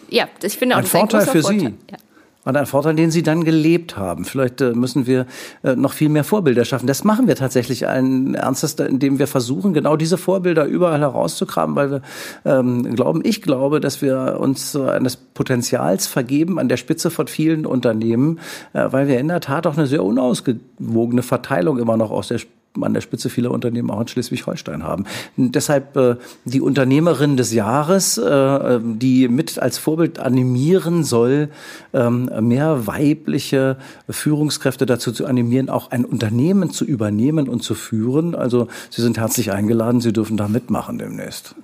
Ja, 0.09 0.27
ich 0.41 0.57
finde 0.57 0.75
auch 0.75 0.79
ein 0.79 0.85
Vorteil 0.85 1.21
ein 1.21 1.27
für 1.27 1.41
Vorteil. 1.41 1.59
Sie. 1.59 1.75
Ja 1.91 1.97
und 2.45 2.55
ein 2.55 2.65
Vorteil, 2.65 2.95
den 2.95 3.11
sie 3.11 3.23
dann 3.23 3.43
gelebt 3.43 3.97
haben. 3.97 4.23
Vielleicht 4.23 4.61
äh, 4.61 4.73
müssen 4.73 5.07
wir 5.07 5.25
äh, 5.63 5.75
noch 5.75 5.93
viel 5.93 6.09
mehr 6.09 6.23
Vorbilder 6.23 6.63
schaffen. 6.63 6.87
Das 6.87 7.03
machen 7.03 7.27
wir 7.27 7.35
tatsächlich 7.35 7.87
ein 7.87 8.35
ernstes, 8.35 8.75
indem 8.75 9.19
wir 9.19 9.27
versuchen, 9.27 9.73
genau 9.73 9.97
diese 9.97 10.17
Vorbilder 10.17 10.65
überall 10.65 11.01
herauszukramen, 11.01 11.75
weil 11.75 11.91
wir 11.91 12.01
ähm, 12.45 12.95
glauben, 12.95 13.21
ich 13.23 13.41
glaube, 13.41 13.79
dass 13.79 14.01
wir 14.01 14.37
uns 14.39 14.75
eines 14.75 15.17
Potenzials 15.17 16.07
vergeben 16.07 16.59
an 16.59 16.69
der 16.69 16.77
Spitze 16.77 17.09
von 17.09 17.27
vielen 17.27 17.65
Unternehmen, 17.65 18.39
äh, 18.73 18.85
weil 18.91 19.07
wir 19.07 19.19
in 19.19 19.27
der 19.27 19.41
Tat 19.41 19.67
auch 19.67 19.75
eine 19.75 19.87
sehr 19.87 20.03
unausgewogene 20.03 21.23
Verteilung 21.23 21.79
immer 21.79 21.97
noch 21.97 22.11
aus 22.11 22.27
der 22.27 22.39
an 22.83 22.93
der 22.93 23.01
Spitze 23.01 23.29
vieler 23.29 23.51
Unternehmen 23.51 23.89
auch 23.91 24.01
in 24.01 24.07
Schleswig-Holstein 24.07 24.83
haben. 24.83 25.05
deshalb 25.37 25.95
äh, 25.97 26.15
die 26.45 26.61
Unternehmerin 26.61 27.37
des 27.37 27.53
Jahres, 27.53 28.17
äh, 28.17 28.79
die 28.83 29.27
mit 29.27 29.59
als 29.59 29.77
Vorbild 29.77 30.19
animieren 30.19 31.03
soll, 31.03 31.49
ähm, 31.93 32.29
mehr 32.41 32.87
weibliche 32.87 33.77
Führungskräfte 34.09 34.85
dazu 34.85 35.11
zu 35.11 35.25
animieren, 35.25 35.69
auch 35.69 35.91
ein 35.91 36.05
Unternehmen 36.05 36.71
zu 36.71 36.85
übernehmen 36.85 37.49
und 37.49 37.63
zu 37.63 37.75
führen. 37.75 38.35
Also 38.35 38.67
Sie 38.89 39.01
sind 39.01 39.17
herzlich 39.17 39.51
eingeladen, 39.51 40.01
Sie 40.01 40.13
dürfen 40.13 40.37
da 40.37 40.47
mitmachen 40.47 40.97
demnächst. 40.97 41.55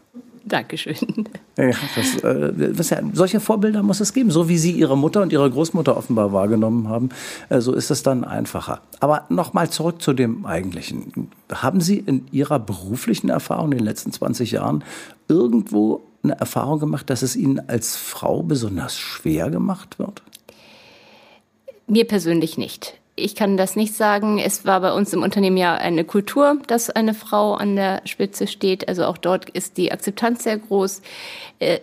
Dankeschön. 0.45 0.95
Ja, 1.57 1.71
das, 1.95 2.15
äh, 2.23 2.73
das 2.73 2.89
ja, 2.89 2.99
solche 3.13 3.39
Vorbilder 3.39 3.83
muss 3.83 3.99
es 3.99 4.13
geben. 4.13 4.31
So 4.31 4.49
wie 4.49 4.57
Sie 4.57 4.71
Ihre 4.71 4.97
Mutter 4.97 5.21
und 5.21 5.31
Ihre 5.33 5.49
Großmutter 5.49 5.95
offenbar 5.95 6.33
wahrgenommen 6.33 6.87
haben, 6.87 7.09
äh, 7.49 7.59
so 7.59 7.73
ist 7.73 7.91
es 7.91 8.03
dann 8.03 8.23
einfacher. 8.23 8.81
Aber 8.99 9.25
nochmal 9.29 9.69
zurück 9.69 10.01
zu 10.01 10.13
dem 10.13 10.45
Eigentlichen. 10.45 11.29
Haben 11.53 11.81
Sie 11.81 11.97
in 11.97 12.25
Ihrer 12.31 12.57
beruflichen 12.57 13.29
Erfahrung 13.29 13.73
in 13.73 13.79
den 13.79 13.85
letzten 13.85 14.11
20 14.11 14.51
Jahren 14.51 14.83
irgendwo 15.27 16.01
eine 16.23 16.39
Erfahrung 16.39 16.79
gemacht, 16.79 17.09
dass 17.09 17.21
es 17.21 17.35
Ihnen 17.35 17.59
als 17.67 17.97
Frau 17.97 18.41
besonders 18.41 18.97
schwer 18.97 19.49
gemacht 19.49 19.99
wird? 19.99 20.23
Mir 21.87 22.07
persönlich 22.07 22.57
nicht. 22.57 23.00
Ich 23.15 23.35
kann 23.35 23.57
das 23.57 23.75
nicht 23.75 23.93
sagen. 23.93 24.39
Es 24.39 24.65
war 24.65 24.79
bei 24.81 24.93
uns 24.93 25.13
im 25.13 25.21
Unternehmen 25.21 25.57
ja 25.57 25.75
eine 25.75 26.03
Kultur, 26.03 26.57
dass 26.67 26.89
eine 26.89 27.13
Frau 27.13 27.53
an 27.53 27.75
der 27.75 28.01
Spitze 28.05 28.47
steht. 28.47 28.87
Also 28.87 29.05
auch 29.05 29.17
dort 29.17 29.49
ist 29.49 29.77
die 29.77 29.91
Akzeptanz 29.91 30.43
sehr 30.43 30.57
groß. 30.57 31.01
Äh, 31.59 31.79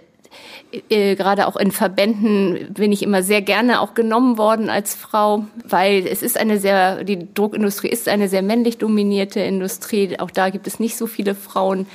äh, 0.90 1.14
gerade 1.16 1.46
auch 1.46 1.56
in 1.56 1.72
Verbänden 1.72 2.72
bin 2.74 2.92
ich 2.92 3.02
immer 3.02 3.22
sehr 3.22 3.40
gerne 3.40 3.80
auch 3.80 3.94
genommen 3.94 4.36
worden 4.36 4.68
als 4.68 4.94
Frau, 4.94 5.46
weil 5.64 6.06
es 6.06 6.22
ist 6.22 6.38
eine 6.38 6.58
sehr, 6.58 7.04
die 7.04 7.32
Druckindustrie 7.32 7.88
ist 7.88 8.08
eine 8.08 8.28
sehr 8.28 8.42
männlich 8.42 8.78
dominierte 8.78 9.40
Industrie. 9.40 10.18
Auch 10.18 10.30
da 10.30 10.50
gibt 10.50 10.66
es 10.66 10.80
nicht 10.80 10.96
so 10.96 11.06
viele 11.06 11.34
Frauen. 11.34 11.86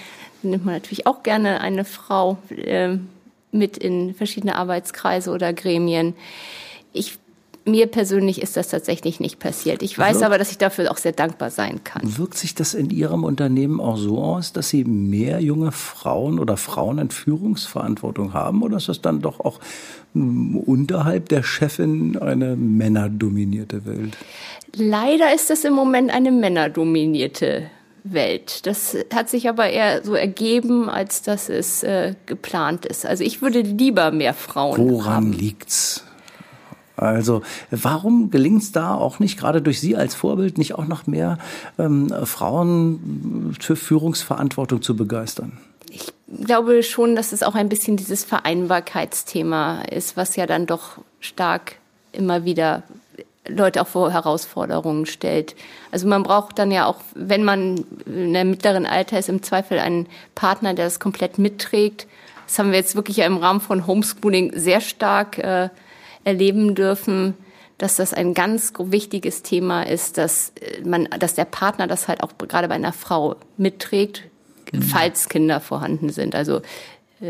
Da 0.41 0.49
nimmt 0.49 0.65
man 0.65 0.75
natürlich 0.75 1.05
auch 1.05 1.23
gerne 1.23 1.61
eine 1.61 1.85
Frau 1.85 2.37
äh, 2.49 2.97
mit 3.51 3.77
in 3.77 4.15
verschiedene 4.15 4.55
Arbeitskreise 4.55 5.31
oder 5.31 5.53
Gremien. 5.53 6.15
Ich 6.93 7.19
mir 7.65 7.87
persönlich 7.87 8.41
ist 8.41 8.57
das 8.57 8.67
tatsächlich 8.67 9.19
nicht 9.19 9.39
passiert. 9.39 9.83
Ich 9.83 9.97
weiß 9.97 10.15
Wirkt, 10.15 10.25
aber, 10.25 10.37
dass 10.37 10.51
ich 10.51 10.57
dafür 10.57 10.91
auch 10.91 10.97
sehr 10.97 11.13
dankbar 11.13 11.49
sein 11.49 11.83
kann. 11.83 12.17
Wirkt 12.17 12.37
sich 12.37 12.55
das 12.55 12.73
in 12.73 12.89
Ihrem 12.89 13.23
Unternehmen 13.23 13.79
auch 13.79 13.97
so 13.97 14.21
aus, 14.21 14.53
dass 14.53 14.69
Sie 14.69 14.83
mehr 14.83 15.39
junge 15.39 15.71
Frauen 15.71 16.39
oder 16.39 16.57
Frauen 16.57 16.97
in 16.99 17.09
Führungsverantwortung 17.09 18.33
haben? 18.33 18.63
Oder 18.63 18.77
ist 18.77 18.89
das 18.89 19.01
dann 19.01 19.21
doch 19.21 19.39
auch 19.39 19.59
hm, 20.13 20.57
unterhalb 20.57 21.29
der 21.29 21.43
Chefin 21.43 22.17
eine 22.17 22.55
männerdominierte 22.55 23.85
Welt? 23.85 24.17
Leider 24.75 25.33
ist 25.33 25.49
das 25.49 25.63
im 25.63 25.73
Moment 25.73 26.11
eine 26.11 26.31
männerdominierte 26.31 27.69
Welt. 28.03 28.65
Das 28.65 28.97
hat 29.13 29.29
sich 29.29 29.47
aber 29.47 29.69
eher 29.69 30.03
so 30.03 30.15
ergeben, 30.15 30.89
als 30.89 31.21
dass 31.21 31.47
es 31.47 31.83
äh, 31.83 32.15
geplant 32.25 32.85
ist. 32.85 33.05
Also 33.05 33.23
ich 33.23 33.41
würde 33.41 33.61
lieber 33.61 34.11
mehr 34.11 34.33
Frauen 34.33 34.77
Woran 34.77 35.05
haben. 35.05 35.25
Woran 35.27 35.33
liegt's? 35.33 36.03
Also 36.95 37.41
warum 37.71 38.29
gelingt 38.29 38.61
es 38.61 38.71
da 38.71 38.93
auch 38.93 39.19
nicht, 39.19 39.39
gerade 39.39 39.61
durch 39.61 39.79
Sie 39.79 39.95
als 39.95 40.13
Vorbild, 40.15 40.57
nicht 40.57 40.75
auch 40.75 40.87
noch 40.87 41.07
mehr 41.07 41.37
ähm, 41.79 42.13
Frauen 42.25 43.55
für 43.59 43.75
Führungsverantwortung 43.75 44.81
zu 44.81 44.95
begeistern? 44.95 45.57
Ich 45.89 46.13
glaube 46.45 46.83
schon, 46.83 47.15
dass 47.15 47.31
es 47.31 47.43
auch 47.43 47.55
ein 47.55 47.69
bisschen 47.69 47.97
dieses 47.97 48.23
Vereinbarkeitsthema 48.23 49.83
ist, 49.83 50.17
was 50.17 50.35
ja 50.35 50.45
dann 50.45 50.65
doch 50.65 50.99
stark 51.19 51.75
immer 52.11 52.45
wieder 52.45 52.83
Leute 53.47 53.81
auch 53.81 53.87
vor 53.87 54.11
Herausforderungen 54.11 55.05
stellt. 55.05 55.55
Also 55.91 56.07
man 56.07 56.23
braucht 56.23 56.57
dann 56.59 56.71
ja 56.71 56.85
auch, 56.85 56.97
wenn 57.13 57.43
man 57.43 57.83
in 58.05 58.35
einem 58.35 58.51
mittleren 58.51 58.85
Alter 58.85 59.19
ist, 59.19 59.29
im 59.29 59.43
Zweifel 59.43 59.79
einen 59.79 60.07
Partner, 60.33 60.73
der 60.73 60.85
das 60.85 60.99
komplett 60.99 61.37
mitträgt. 61.39 62.07
Das 62.47 62.57
haben 62.59 62.71
wir 62.71 62.77
jetzt 62.77 62.95
wirklich 62.95 63.17
ja 63.17 63.25
im 63.25 63.37
Rahmen 63.37 63.61
von 63.61 63.85
Homeschooling 63.85 64.53
sehr 64.55 64.79
stark 64.79 65.37
äh, 65.39 65.69
erleben 66.23 66.75
dürfen, 66.75 67.35
dass 67.77 67.95
das 67.95 68.13
ein 68.13 68.33
ganz 68.33 68.73
wichtiges 68.77 69.43
Thema 69.43 69.83
ist, 69.83 70.17
dass 70.17 70.53
äh, 70.59 70.81
man, 70.87 71.07
dass 71.19 71.35
der 71.35 71.45
Partner 71.45 71.87
das 71.87 72.07
halt 72.07 72.23
auch 72.23 72.31
gerade 72.37 72.67
bei 72.67 72.75
einer 72.75 72.93
Frau 72.93 73.35
mitträgt, 73.57 74.23
mhm. 74.71 74.81
falls 74.81 75.29
Kinder 75.29 75.59
vorhanden 75.59 76.09
sind. 76.09 76.35
Also 76.35 76.61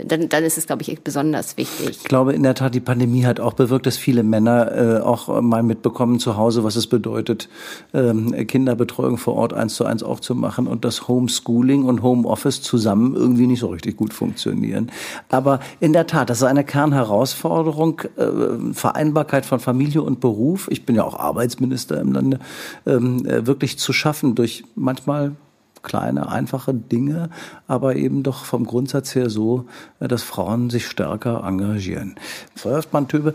dann, 0.06 0.29
dann 0.29 0.43
ist 0.43 0.58
es, 0.58 0.65
glaube 0.65 0.82
ich, 0.82 1.01
besonders 1.01 1.58
wichtig. 1.58 1.89
Ich 1.89 2.03
glaube, 2.03 2.34
in 2.34 2.43
der 2.43 2.56
Tat, 2.56 2.73
die 2.73 2.79
Pandemie 2.79 3.25
hat 3.25 3.39
auch 3.39 3.53
bewirkt, 3.53 3.86
dass 3.86 3.97
viele 3.97 4.23
Männer 4.23 4.71
äh, 4.71 5.01
auch 5.01 5.41
mal 5.41 5.62
mitbekommen 5.62 6.19
zu 6.19 6.36
Hause, 6.36 6.63
was 6.63 6.75
es 6.75 6.88
bedeutet, 6.88 7.49
ähm, 7.93 8.34
Kinderbetreuung 8.47 9.17
vor 9.17 9.36
Ort 9.36 9.53
eins 9.53 9.75
zu 9.75 9.86
eins 9.86 10.01
auch 10.01 10.19
zu 10.19 10.34
machen 10.34 10.67
und 10.67 10.84
das 10.84 11.08
Homeschooling 11.08 11.84
und 11.84 12.01
Homeoffice 12.01 12.62
zusammen 12.62 13.15
irgendwie 13.15 13.45
nicht 13.45 13.60
so 13.60 13.67
richtig 13.67 13.97
gut 13.97 14.13
funktionieren. 14.13 14.91
Aber 15.29 15.60
in 15.79 15.93
der 15.93 16.08
Tat, 16.08 16.29
das 16.29 16.38
ist 16.38 16.43
eine 16.43 16.63
Kernherausforderung, 16.63 18.01
äh, 18.17 18.73
Vereinbarkeit 18.73 19.45
von 19.45 19.60
Familie 19.60 20.01
und 20.01 20.19
Beruf. 20.19 20.67
Ich 20.71 20.86
bin 20.86 20.95
ja 20.95 21.03
auch 21.03 21.19
Arbeitsminister 21.19 21.99
im 21.99 22.13
Lande, 22.13 22.39
ähm, 22.86 23.25
äh, 23.25 23.45
wirklich 23.45 23.77
zu 23.77 23.93
schaffen 23.93 24.34
durch 24.34 24.63
manchmal 24.75 25.36
kleine, 25.83 26.29
einfache 26.29 26.73
Dinge, 26.73 27.29
aber 27.67 27.95
eben 27.95 28.23
doch 28.23 28.45
vom 28.45 28.65
Grundsatz 28.65 29.13
her 29.15 29.29
so, 29.29 29.67
äh, 29.99 30.07
dass 30.07 30.23
Frauen 30.23 30.69
sich 30.69 30.87
stärker 30.87 31.43
engagieren. 31.43 32.15
Frau 32.55 32.71
Hörstmann-Töbe, 32.71 33.33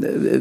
äh, 0.00 0.40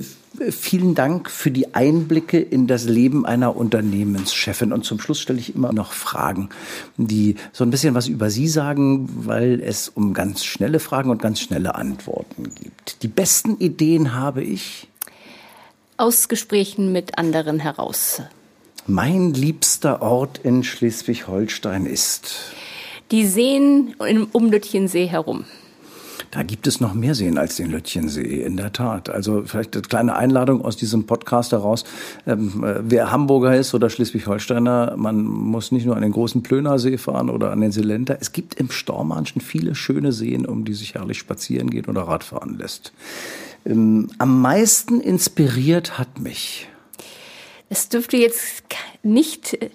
Vielen 0.51 0.93
Dank 0.93 1.29
für 1.29 1.49
die 1.49 1.73
Einblicke 1.73 2.39
in 2.39 2.67
das 2.67 2.85
Leben 2.85 3.25
einer 3.25 3.55
Unternehmenschefin. 3.55 4.71
Und 4.71 4.85
zum 4.85 4.99
Schluss 4.99 5.19
stelle 5.19 5.39
ich 5.39 5.55
immer 5.55 5.73
noch 5.73 5.91
Fragen, 5.91 6.49
die 6.97 7.35
so 7.51 7.63
ein 7.63 7.71
bisschen 7.71 7.95
was 7.95 8.07
über 8.07 8.29
Sie 8.29 8.47
sagen, 8.47 9.09
weil 9.25 9.59
es 9.59 9.89
um 9.89 10.13
ganz 10.13 10.45
schnelle 10.45 10.79
Fragen 10.79 11.09
und 11.09 11.21
ganz 11.21 11.39
schnelle 11.41 11.75
Antworten 11.75 12.43
gibt. 12.55 13.01
Die 13.01 13.07
besten 13.07 13.57
Ideen 13.57 14.13
habe 14.13 14.43
ich 14.43 14.87
aus 15.97 16.29
Gesprächen 16.29 16.91
mit 16.91 17.17
anderen 17.17 17.59
heraus 17.59 18.21
mein 18.89 19.33
liebster 19.33 20.01
Ort 20.01 20.39
in 20.43 20.63
Schleswig-Holstein 20.63 21.85
ist? 21.85 22.53
Die 23.11 23.25
Seen 23.25 23.95
um 24.31 24.51
Lütchensee 24.51 25.05
herum. 25.05 25.45
Da 26.31 26.43
gibt 26.43 26.67
es 26.67 26.79
noch 26.79 26.93
mehr 26.93 27.15
Seen 27.15 27.37
als 27.39 27.55
den 27.55 27.71
Lütchensee, 27.71 28.43
in 28.43 28.57
der 28.57 28.71
Tat. 28.71 29.09
Also 29.09 29.43
vielleicht 29.45 29.75
eine 29.75 29.81
kleine 29.81 30.15
Einladung 30.15 30.63
aus 30.63 30.77
diesem 30.77 31.05
Podcast 31.05 31.51
heraus. 31.53 31.85
Ähm, 32.27 32.63
äh, 32.63 32.81
wer 32.83 33.11
Hamburger 33.11 33.55
ist 33.55 33.73
oder 33.73 33.89
Schleswig-Holsteiner, 33.89 34.95
man 34.95 35.23
muss 35.23 35.71
nicht 35.71 35.85
nur 35.85 35.95
an 35.95 36.03
den 36.03 36.11
großen 36.11 36.43
Plönersee 36.43 36.97
fahren 36.97 37.29
oder 37.29 37.51
an 37.51 37.61
den 37.61 37.71
Silenter. 37.71 38.17
Es 38.19 38.31
gibt 38.31 38.55
im 38.55 38.69
Stormarnschen 38.69 39.41
viele 39.41 39.73
schöne 39.73 40.11
Seen, 40.11 40.45
um 40.45 40.65
die 40.65 40.73
sich 40.73 40.95
herrlich 40.95 41.17
spazieren 41.17 41.69
geht 41.71 41.87
oder 41.87 42.01
Radfahren 42.01 42.57
lässt. 42.59 42.93
Ähm, 43.65 44.09
am 44.19 44.41
meisten 44.41 45.01
inspiriert 45.01 45.97
hat 45.97 46.19
mich 46.19 46.67
es 47.69 47.89
dürfte 47.89 48.17
jetzt 48.17 48.63
nicht 49.03 49.53
äh, 49.53 49.69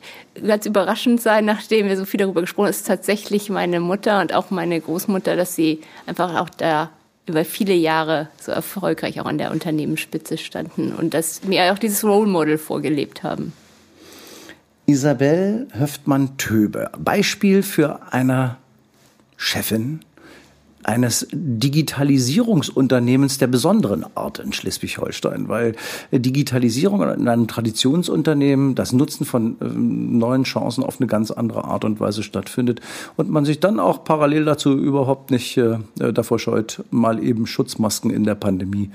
ganz 0.46 0.66
überraschend 0.66 1.20
sein, 1.20 1.44
nachdem 1.44 1.86
wir 1.86 1.96
so 1.96 2.04
viel 2.04 2.18
darüber 2.18 2.40
gesprochen 2.40 2.66
haben, 2.66 2.70
ist 2.70 2.86
tatsächlich 2.86 3.50
meine 3.50 3.80
Mutter 3.80 4.20
und 4.20 4.34
auch 4.34 4.50
meine 4.50 4.80
Großmutter, 4.80 5.36
dass 5.36 5.54
sie 5.54 5.80
einfach 6.06 6.34
auch 6.40 6.50
da 6.50 6.90
über 7.26 7.44
viele 7.44 7.74
Jahre 7.74 8.28
so 8.38 8.52
erfolgreich 8.52 9.20
auch 9.20 9.26
an 9.26 9.38
der 9.38 9.50
Unternehmensspitze 9.50 10.36
standen 10.36 10.92
und 10.92 11.14
dass 11.14 11.44
mir 11.44 11.72
auch 11.72 11.78
dieses 11.78 12.04
Role 12.04 12.28
Model 12.28 12.58
vorgelebt 12.58 13.22
haben. 13.22 13.52
Isabel 14.86 15.68
Höftmann-Töbe, 15.72 16.90
Beispiel 16.98 17.62
für 17.62 18.12
eine 18.12 18.56
Chefin, 19.38 20.00
eines 20.84 21.26
Digitalisierungsunternehmens 21.32 23.38
der 23.38 23.46
besonderen 23.46 24.04
Art 24.14 24.38
in 24.38 24.52
Schleswig-Holstein, 24.52 25.48
weil 25.48 25.74
Digitalisierung 26.12 27.02
in 27.02 27.28
einem 27.28 27.48
Traditionsunternehmen, 27.48 28.74
das 28.74 28.92
Nutzen 28.92 29.24
von 29.24 29.56
ähm, 29.60 30.18
neuen 30.18 30.44
Chancen 30.44 30.84
auf 30.84 31.00
eine 31.00 31.06
ganz 31.06 31.30
andere 31.30 31.64
Art 31.64 31.84
und 31.84 32.00
Weise 32.00 32.22
stattfindet 32.22 32.80
und 33.16 33.30
man 33.30 33.44
sich 33.44 33.60
dann 33.60 33.80
auch 33.80 34.04
parallel 34.04 34.44
dazu 34.44 34.76
überhaupt 34.76 35.30
nicht 35.30 35.56
äh, 35.56 35.78
davor 36.12 36.38
scheut, 36.38 36.82
mal 36.90 37.22
eben 37.22 37.46
Schutzmasken 37.46 38.10
in 38.10 38.24
der 38.24 38.34
Pandemie 38.34 38.90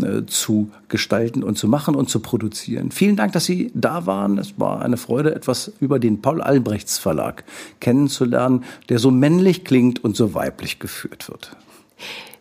äh, 0.00 0.22
zu 0.26 0.70
gestalten 0.88 1.42
und 1.42 1.58
zu 1.58 1.68
machen 1.68 1.94
und 1.94 2.08
zu 2.08 2.20
produzieren. 2.20 2.90
Vielen 2.90 3.16
Dank, 3.16 3.32
dass 3.32 3.44
Sie 3.44 3.70
da 3.74 4.06
waren. 4.06 4.38
Es 4.38 4.58
war 4.58 4.82
eine 4.82 4.96
Freude, 4.96 5.34
etwas 5.34 5.72
über 5.80 5.98
den 5.98 6.22
Paul 6.22 6.40
Albrechts 6.40 6.98
Verlag 6.98 7.44
kennenzulernen, 7.80 8.64
der 8.88 8.98
so 8.98 9.10
männlich 9.10 9.64
klingt 9.64 10.02
und 10.02 10.16
so 10.16 10.34
weiblich 10.34 10.78
geführt 10.78 11.28
wird 11.28 11.33
wird. 11.34 11.56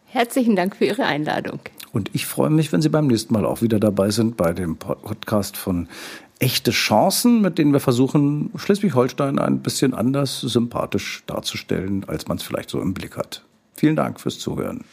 Herzlichen 0.06 0.56
Dank 0.56 0.75
für 0.77 0.86
Ihre 0.86 1.06
Einladung. 1.06 1.60
Und 1.91 2.10
ich 2.13 2.25
freue 2.25 2.49
mich, 2.49 2.71
wenn 2.71 2.82
Sie 2.82 2.89
beim 2.89 3.08
nächsten 3.08 3.34
Mal 3.34 3.45
auch 3.45 3.62
wieder 3.62 3.79
dabei 3.79 4.12
sind 4.12 4.38
bei 4.38 4.53
dem 4.53 4.77
Podcast 4.77 5.58
von 5.58 5.89
Echte 6.39 6.71
Chancen, 6.71 7.41
mit 7.41 7.58
denen 7.58 7.73
wir 7.73 7.79
versuchen, 7.79 8.51
Schleswig-Holstein 8.56 9.39
ein 9.39 9.60
bisschen 9.60 9.93
anders 9.93 10.41
sympathisch 10.41 11.23
darzustellen, 11.25 12.03
als 12.08 12.27
man 12.27 12.38
es 12.38 12.43
vielleicht 12.43 12.69
so 12.69 12.82
im 12.82 12.93
Blick 12.93 13.17
hat. 13.17 13.43
Vielen 13.75 13.95
Dank 13.95 14.19
fürs 14.19 14.39
Zuhören. 14.39 14.84